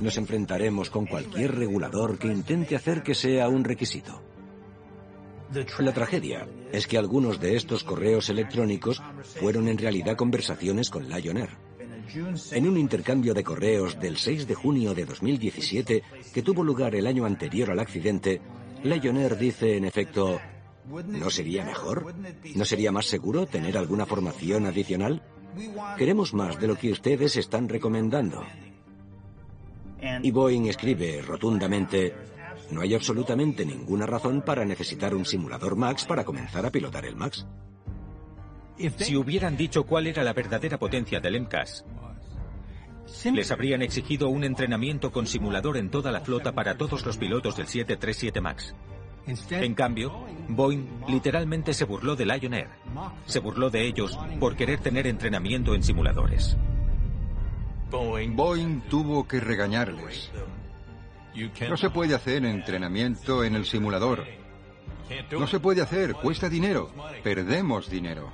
[0.00, 4.25] Nos enfrentaremos con cualquier regulador que intente hacer que sea un requisito.
[5.78, 9.02] La tragedia es que algunos de estos correos electrónicos
[9.40, 11.50] fueron en realidad conversaciones con Lion Air.
[12.52, 16.02] En un intercambio de correos del 6 de junio de 2017
[16.32, 18.40] que tuvo lugar el año anterior al accidente,
[18.82, 20.40] Lion dice en efecto,
[21.08, 22.14] ¿no sería mejor?
[22.54, 25.22] ¿No sería más seguro tener alguna formación adicional?
[25.96, 28.44] Queremos más de lo que ustedes están recomendando.
[30.22, 32.14] Y Boeing escribe rotundamente,
[32.70, 37.16] no hay absolutamente ninguna razón para necesitar un simulador MAX para comenzar a pilotar el
[37.16, 37.46] MAX.
[38.98, 41.84] Si hubieran dicho cuál era la verdadera potencia del MCAS,
[43.32, 47.56] les habrían exigido un entrenamiento con simulador en toda la flota para todos los pilotos
[47.56, 48.74] del 737 MAX.
[49.50, 50.12] En cambio,
[50.48, 52.68] Boeing literalmente se burló de Lion Air.
[53.26, 56.56] Se burló de ellos por querer tener entrenamiento en simuladores.
[57.90, 60.30] Boeing tuvo que regañarles.
[61.68, 64.24] No se puede hacer entrenamiento en el simulador.
[65.32, 66.90] No se puede hacer, cuesta dinero.
[67.22, 68.30] Perdemos dinero.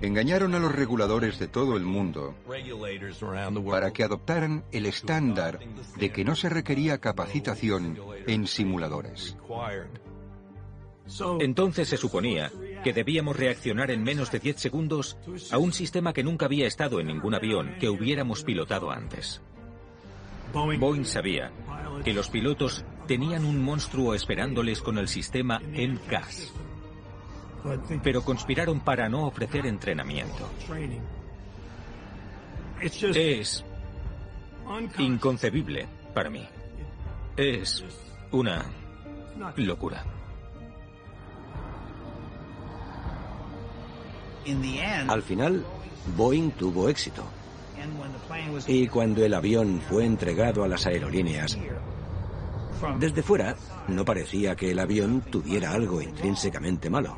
[0.00, 2.34] Engañaron a los reguladores de todo el mundo
[3.68, 5.58] para que adoptaran el estándar
[5.96, 9.36] de que no se requería capacitación en simuladores.
[11.40, 12.50] Entonces se suponía
[12.82, 15.18] que debíamos reaccionar en menos de 10 segundos
[15.50, 19.42] a un sistema que nunca había estado en ningún avión que hubiéramos pilotado antes.
[20.54, 21.50] Boeing sabía
[22.04, 26.52] que los pilotos tenían un monstruo esperándoles con el sistema MCAS,
[28.02, 30.48] pero conspiraron para no ofrecer entrenamiento.
[33.14, 33.64] Es
[34.98, 36.46] inconcebible para mí.
[37.36, 37.84] Es
[38.30, 38.64] una
[39.56, 40.04] locura.
[45.08, 45.64] Al final,
[46.16, 47.24] Boeing tuvo éxito.
[48.66, 51.58] Y cuando el avión fue entregado a las aerolíneas,
[52.98, 53.56] desde fuera
[53.88, 57.16] no parecía que el avión tuviera algo intrínsecamente malo.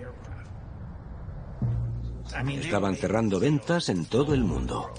[2.49, 4.93] Estaban cerrando ventas en todo el mundo.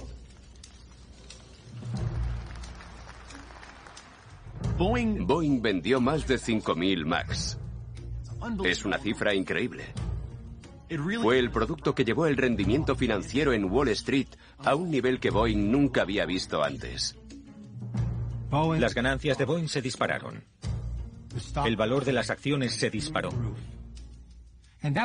[4.78, 7.58] Boeing vendió más de 5.000 Max.
[8.64, 9.86] Es una cifra increíble.
[11.22, 14.28] Fue el producto que llevó el rendimiento financiero en Wall Street
[14.60, 17.18] a un nivel que Boeing nunca había visto antes.
[18.80, 20.44] Las ganancias de Boeing se dispararon.
[21.66, 23.30] El valor de las acciones se disparó.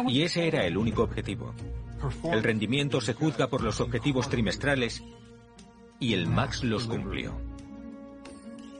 [0.08, 1.54] Y ese era el único objetivo.
[2.24, 5.02] El rendimiento se juzga por los objetivos trimestrales
[6.00, 7.51] y el Max los cumplió.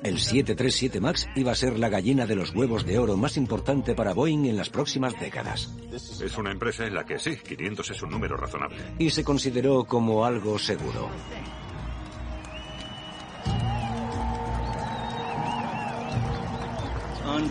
[0.03, 3.95] El 737 MAX iba a ser la gallina de los huevos de oro más importante
[3.95, 5.73] para Boeing en las próximas décadas.
[5.93, 8.79] Es una empresa en la que sí, 500 es un número razonable.
[8.99, 11.09] Y se consideró como algo seguro.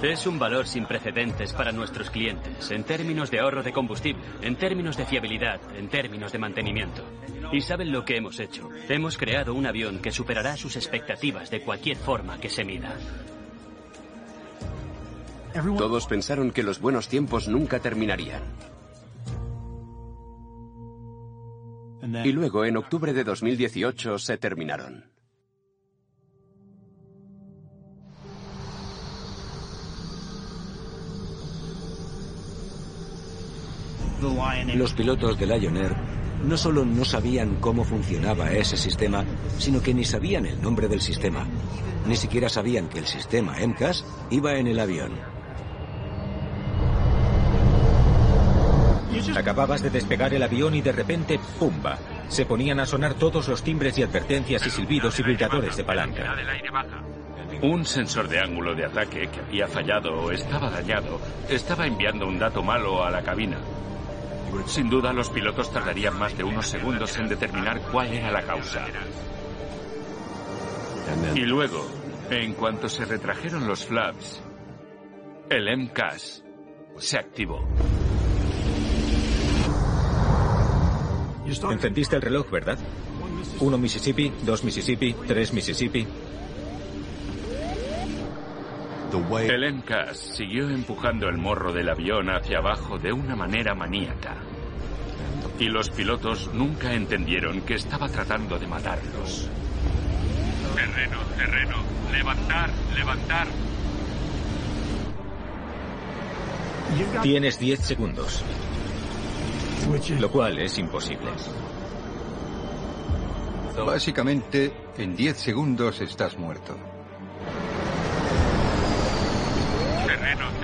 [0.01, 4.55] Es un valor sin precedentes para nuestros clientes, en términos de ahorro de combustible, en
[4.55, 7.03] términos de fiabilidad, en términos de mantenimiento.
[7.51, 8.69] Y saben lo que hemos hecho.
[8.89, 12.95] Hemos creado un avión que superará sus expectativas de cualquier forma que se mida.
[15.77, 18.41] Todos pensaron que los buenos tiempos nunca terminarían.
[22.23, 25.10] Y luego, en octubre de 2018, se terminaron.
[34.75, 35.95] Los pilotos de Lion Air
[36.43, 39.25] no solo no sabían cómo funcionaba ese sistema,
[39.57, 41.45] sino que ni sabían el nombre del sistema.
[42.07, 45.11] Ni siquiera sabían que el sistema MCAS iba en el avión.
[49.35, 51.97] Acababas de despegar el avión y de repente, ¡pumba!
[52.27, 56.35] Se ponían a sonar todos los timbres y advertencias y silbidos y vibradores de palanca.
[57.61, 61.19] Un sensor de ángulo de ataque que había fallado o estaba dañado
[61.49, 63.57] estaba enviando un dato malo a la cabina.
[64.65, 68.85] Sin duda, los pilotos tardarían más de unos segundos en determinar cuál era la causa.
[71.35, 71.87] Y luego,
[72.29, 74.41] en cuanto se retrajeron los flaps,
[75.49, 76.43] el MCAS
[76.97, 77.67] se activó.
[81.45, 82.77] Encendiste el reloj, ¿verdad?
[83.59, 86.07] Uno Mississippi, dos Mississippi, tres Mississippi.
[89.13, 94.37] El MCAS siguió empujando el morro del avión hacia abajo de una manera maníaca.
[95.59, 99.49] Y los pilotos nunca entendieron que estaba tratando de matarlos.
[100.75, 101.75] Terreno, terreno,
[102.09, 103.47] levantar, levantar.
[107.21, 108.43] Tienes 10 segundos.
[110.19, 111.31] Lo cual es imposible.
[113.85, 116.90] Básicamente, en 10 segundos estás muerto.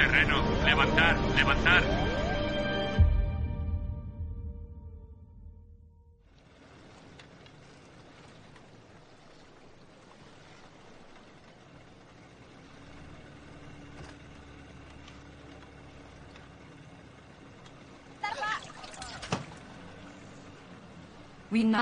[0.08, 1.84] Terreno, levantar, levantar.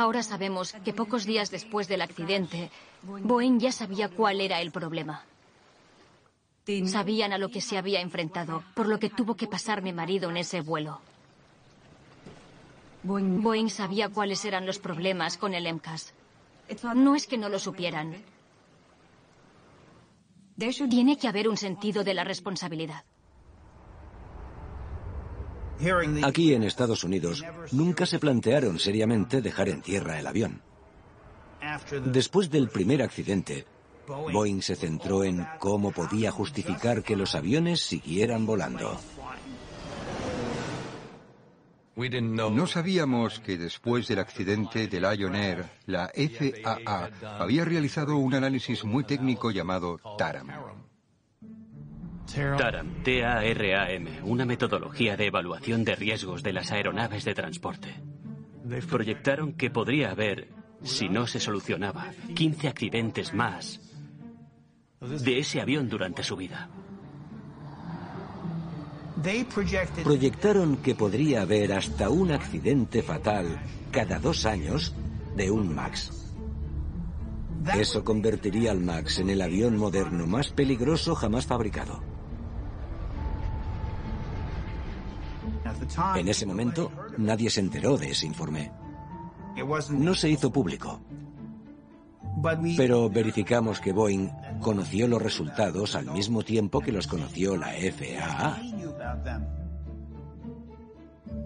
[0.05, 2.69] Ahora sabemos que pocos días después del accidente,
[3.01, 5.25] Boeing ya sabía cuál era el problema.
[6.87, 10.29] Sabían a lo que se había enfrentado, por lo que tuvo que pasar mi marido
[10.29, 10.99] en ese vuelo.
[13.03, 16.13] Boeing sabía cuáles eran los problemas con el MCAS.
[16.95, 18.15] No es que no lo supieran.
[20.57, 23.03] Tiene que haber un sentido de la responsabilidad.
[26.23, 30.61] Aquí en Estados Unidos nunca se plantearon seriamente dejar en tierra el avión.
[32.05, 33.65] Después del primer accidente,
[34.07, 38.99] Boeing se centró en cómo podía justificar que los aviones siguieran volando.
[41.95, 47.09] No sabíamos que después del accidente del Lion Air, la FAA
[47.39, 50.49] había realizado un análisis muy técnico llamado TARAM.
[52.57, 57.95] TARAM, T-A-R-A-M, una metodología de evaluación de riesgos de las aeronaves de transporte.
[58.89, 60.49] Proyectaron que podría haber,
[60.83, 63.84] si no se solucionaba, 15 accidentes más
[65.01, 66.69] de ese avión durante su vida.
[70.03, 73.59] Proyectaron que podría haber hasta un accidente fatal
[73.91, 74.93] cada dos años
[75.35, 76.11] de un MAX.
[77.75, 82.03] Eso convertiría al MAX en el avión moderno más peligroso jamás fabricado.
[86.15, 88.71] En ese momento, nadie se enteró de ese informe.
[89.91, 90.99] No se hizo público.
[92.77, 94.29] Pero verificamos que Boeing
[94.61, 98.59] conoció los resultados al mismo tiempo que los conoció la FAA.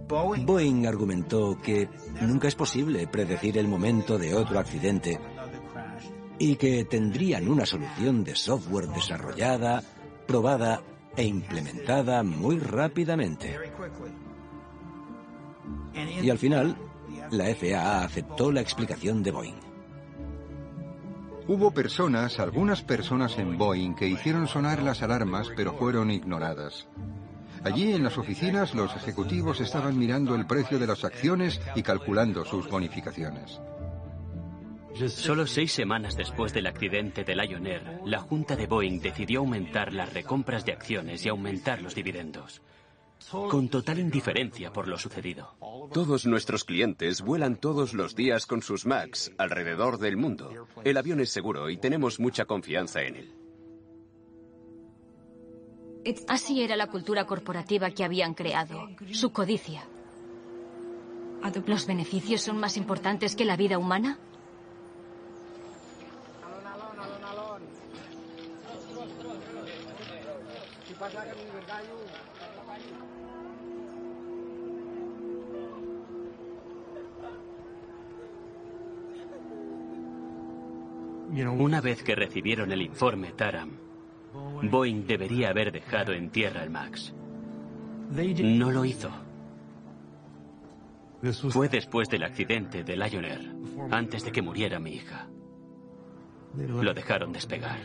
[0.07, 1.87] Boeing argumentó que
[2.21, 5.19] nunca es posible predecir el momento de otro accidente
[6.39, 9.83] y que tendrían una solución de software desarrollada,
[10.25, 10.81] probada
[11.15, 13.57] e implementada muy rápidamente.
[16.21, 16.77] Y al final,
[17.31, 19.68] la FAA aceptó la explicación de Boeing.
[21.49, 26.87] Hubo personas, algunas personas en Boeing, que hicieron sonar las alarmas, pero fueron ignoradas.
[27.63, 32.45] Allí en las oficinas los ejecutivos estaban mirando el precio de las acciones y calculando
[32.45, 33.59] sus bonificaciones.
[35.07, 39.91] Solo seis semanas después del accidente de Lion Air, la Junta de Boeing decidió aumentar
[39.91, 42.61] las recompras de acciones y aumentar los dividendos,
[43.29, 45.55] con total indiferencia por lo sucedido.
[45.93, 50.67] Todos nuestros clientes vuelan todos los días con sus Macs alrededor del mundo.
[50.83, 53.35] El avión es seguro y tenemos mucha confianza en él.
[56.27, 59.83] Así era la cultura corporativa que habían creado, su codicia.
[61.65, 64.17] ¿Los beneficios son más importantes que la vida humana?
[81.31, 83.71] Una vez que recibieron el informe Taram,
[84.63, 87.13] Boeing debería haber dejado en tierra el Max.
[88.11, 89.11] No lo hizo.
[91.49, 93.51] Fue después del accidente de Lion Air,
[93.91, 95.27] antes de que muriera mi hija.
[96.55, 97.79] Lo dejaron despegar.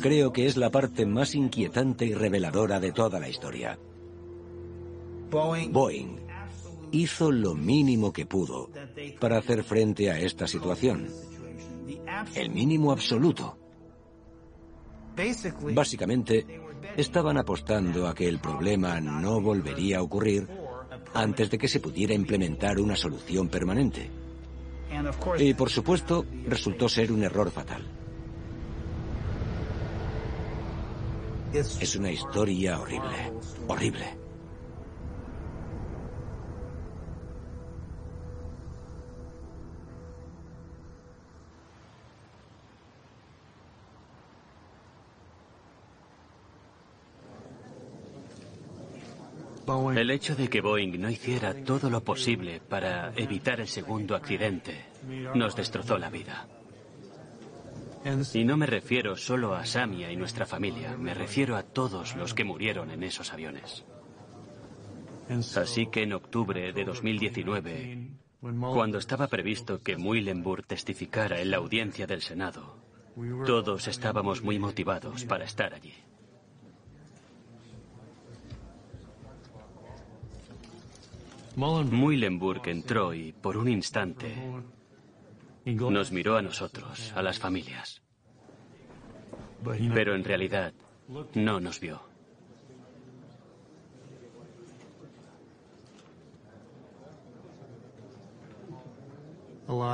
[0.00, 3.78] Creo que es la parte más inquietante y reveladora de toda la historia.
[5.30, 6.25] Boeing
[6.92, 8.70] hizo lo mínimo que pudo
[9.20, 11.08] para hacer frente a esta situación.
[12.34, 13.56] El mínimo absoluto.
[15.74, 16.46] Básicamente,
[16.96, 20.46] estaban apostando a que el problema no volvería a ocurrir
[21.14, 24.10] antes de que se pudiera implementar una solución permanente.
[25.38, 27.84] Y por supuesto, resultó ser un error fatal.
[31.52, 33.32] Es una historia horrible,
[33.66, 34.25] horrible.
[49.94, 54.86] El hecho de que Boeing no hiciera todo lo posible para evitar el segundo accidente
[55.34, 56.46] nos destrozó la vida.
[58.34, 62.34] Y no me refiero solo a Samia y nuestra familia, me refiero a todos los
[62.34, 63.84] que murieron en esos aviones.
[65.56, 68.10] Así que en octubre de 2019,
[68.40, 72.76] cuando estaba previsto que Muilenburg testificara en la audiencia del Senado,
[73.44, 75.94] todos estábamos muy motivados para estar allí.
[81.56, 84.34] Muilenburg entró y, por un instante,
[85.64, 88.02] nos miró a nosotros, a las familias.
[89.94, 90.74] Pero en realidad
[91.34, 92.02] no nos vio.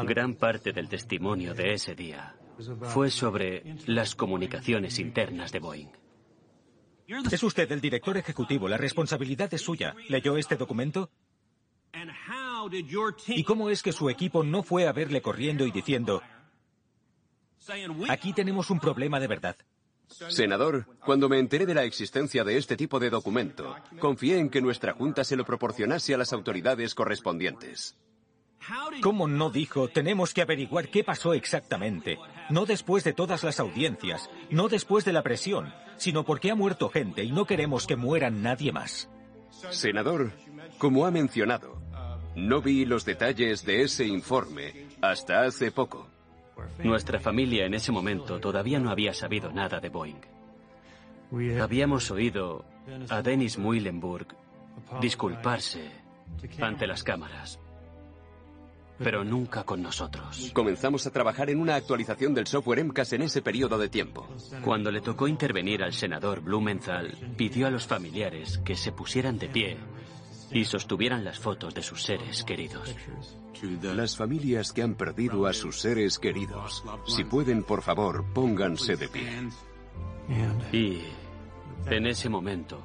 [0.04, 2.36] Gran parte del testimonio de ese día
[2.82, 5.88] fue sobre las comunicaciones internas de Boeing.
[7.30, 9.94] Es usted el director ejecutivo, la responsabilidad es suya.
[10.08, 11.10] ¿Leyó este documento?
[13.28, 16.22] ¿Y cómo es que su equipo no fue a verle corriendo y diciendo,
[18.08, 19.56] aquí tenemos un problema de verdad?
[20.28, 24.60] Senador, cuando me enteré de la existencia de este tipo de documento, confié en que
[24.60, 27.96] nuestra Junta se lo proporcionase a las autoridades correspondientes.
[29.02, 32.18] ¿Cómo no dijo, tenemos que averiguar qué pasó exactamente?
[32.48, 36.88] No después de todas las audiencias, no después de la presión, sino porque ha muerto
[36.88, 39.10] gente y no queremos que muera nadie más.
[39.70, 40.32] Senador,
[40.78, 41.81] como ha mencionado,
[42.36, 46.08] no vi los detalles de ese informe hasta hace poco.
[46.82, 50.20] Nuestra familia en ese momento todavía no había sabido nada de Boeing.
[51.60, 52.64] Habíamos oído
[53.08, 54.26] a Dennis Muilenburg
[55.00, 55.90] disculparse
[56.60, 57.58] ante las cámaras,
[58.98, 60.50] pero nunca con nosotros.
[60.52, 64.28] Comenzamos a trabajar en una actualización del software MCAS en ese periodo de tiempo.
[64.62, 69.48] Cuando le tocó intervenir al senador Blumenthal, pidió a los familiares que se pusieran de
[69.48, 69.78] pie
[70.52, 72.94] y sostuvieran las fotos de sus seres queridos.
[73.82, 79.08] Las familias que han perdido a sus seres queridos, si pueden, por favor, pónganse de
[79.08, 79.48] pie.
[80.72, 81.02] Y
[81.86, 82.82] en ese momento,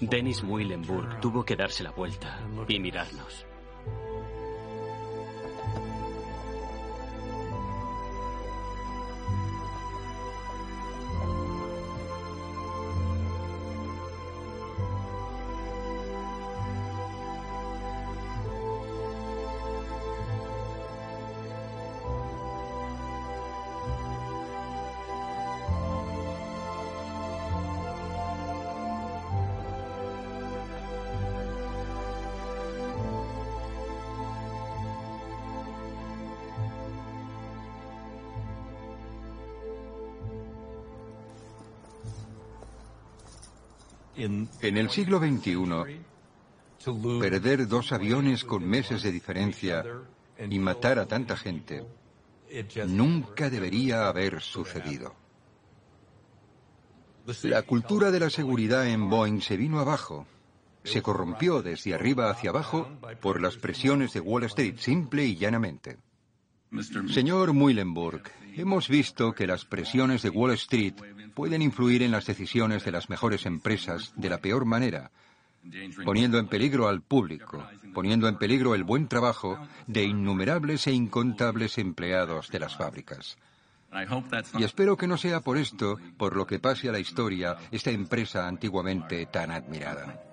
[0.00, 3.47] Dennis Muilenburg tuvo que darse la vuelta y mirarnos.
[44.18, 46.00] En el siglo XXI,
[47.20, 49.84] perder dos aviones con meses de diferencia
[50.38, 51.86] y matar a tanta gente
[52.86, 55.14] nunca debería haber sucedido.
[57.42, 60.26] La cultura de la seguridad en Boeing se vino abajo.
[60.82, 62.88] Se corrompió desde arriba hacia abajo
[63.20, 65.98] por las presiones de Wall Street, simple y llanamente.
[67.08, 68.22] Señor Muilenburg,
[68.54, 70.94] hemos visto que las presiones de Wall Street
[71.34, 75.10] pueden influir en las decisiones de las mejores empresas de la peor manera,
[76.04, 81.78] poniendo en peligro al público, poniendo en peligro el buen trabajo de innumerables e incontables
[81.78, 83.38] empleados de las fábricas.
[84.58, 87.90] Y espero que no sea por esto por lo que pase a la historia esta
[87.90, 90.27] empresa antiguamente tan admirada.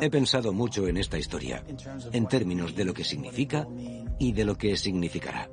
[0.00, 1.64] He pensado mucho en esta historia,
[2.12, 3.66] en términos de lo que significa
[4.18, 5.50] y de lo que significará.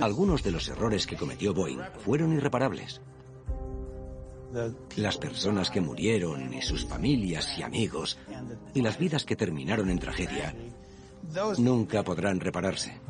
[0.00, 3.00] Algunos de los errores que cometió Boeing fueron irreparables.
[4.96, 8.18] Las personas que murieron y sus familias y amigos
[8.74, 10.54] y las vidas que terminaron en tragedia
[11.58, 13.00] nunca podrán repararse.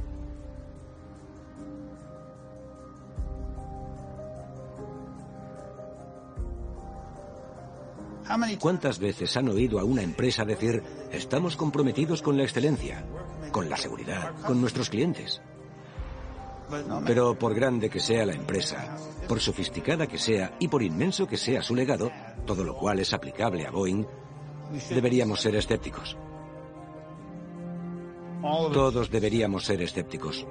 [8.60, 13.04] ¿Cuántas veces han oído a una empresa decir, estamos comprometidos con la excelencia,
[13.50, 15.42] con la seguridad, con nuestros clientes?
[17.06, 18.96] Pero por grande que sea la empresa,
[19.28, 22.10] por sofisticada que sea y por inmenso que sea su legado,
[22.46, 24.06] todo lo cual es aplicable a Boeing,
[24.88, 26.16] deberíamos ser escépticos.
[28.40, 30.46] Todos deberíamos ser escépticos.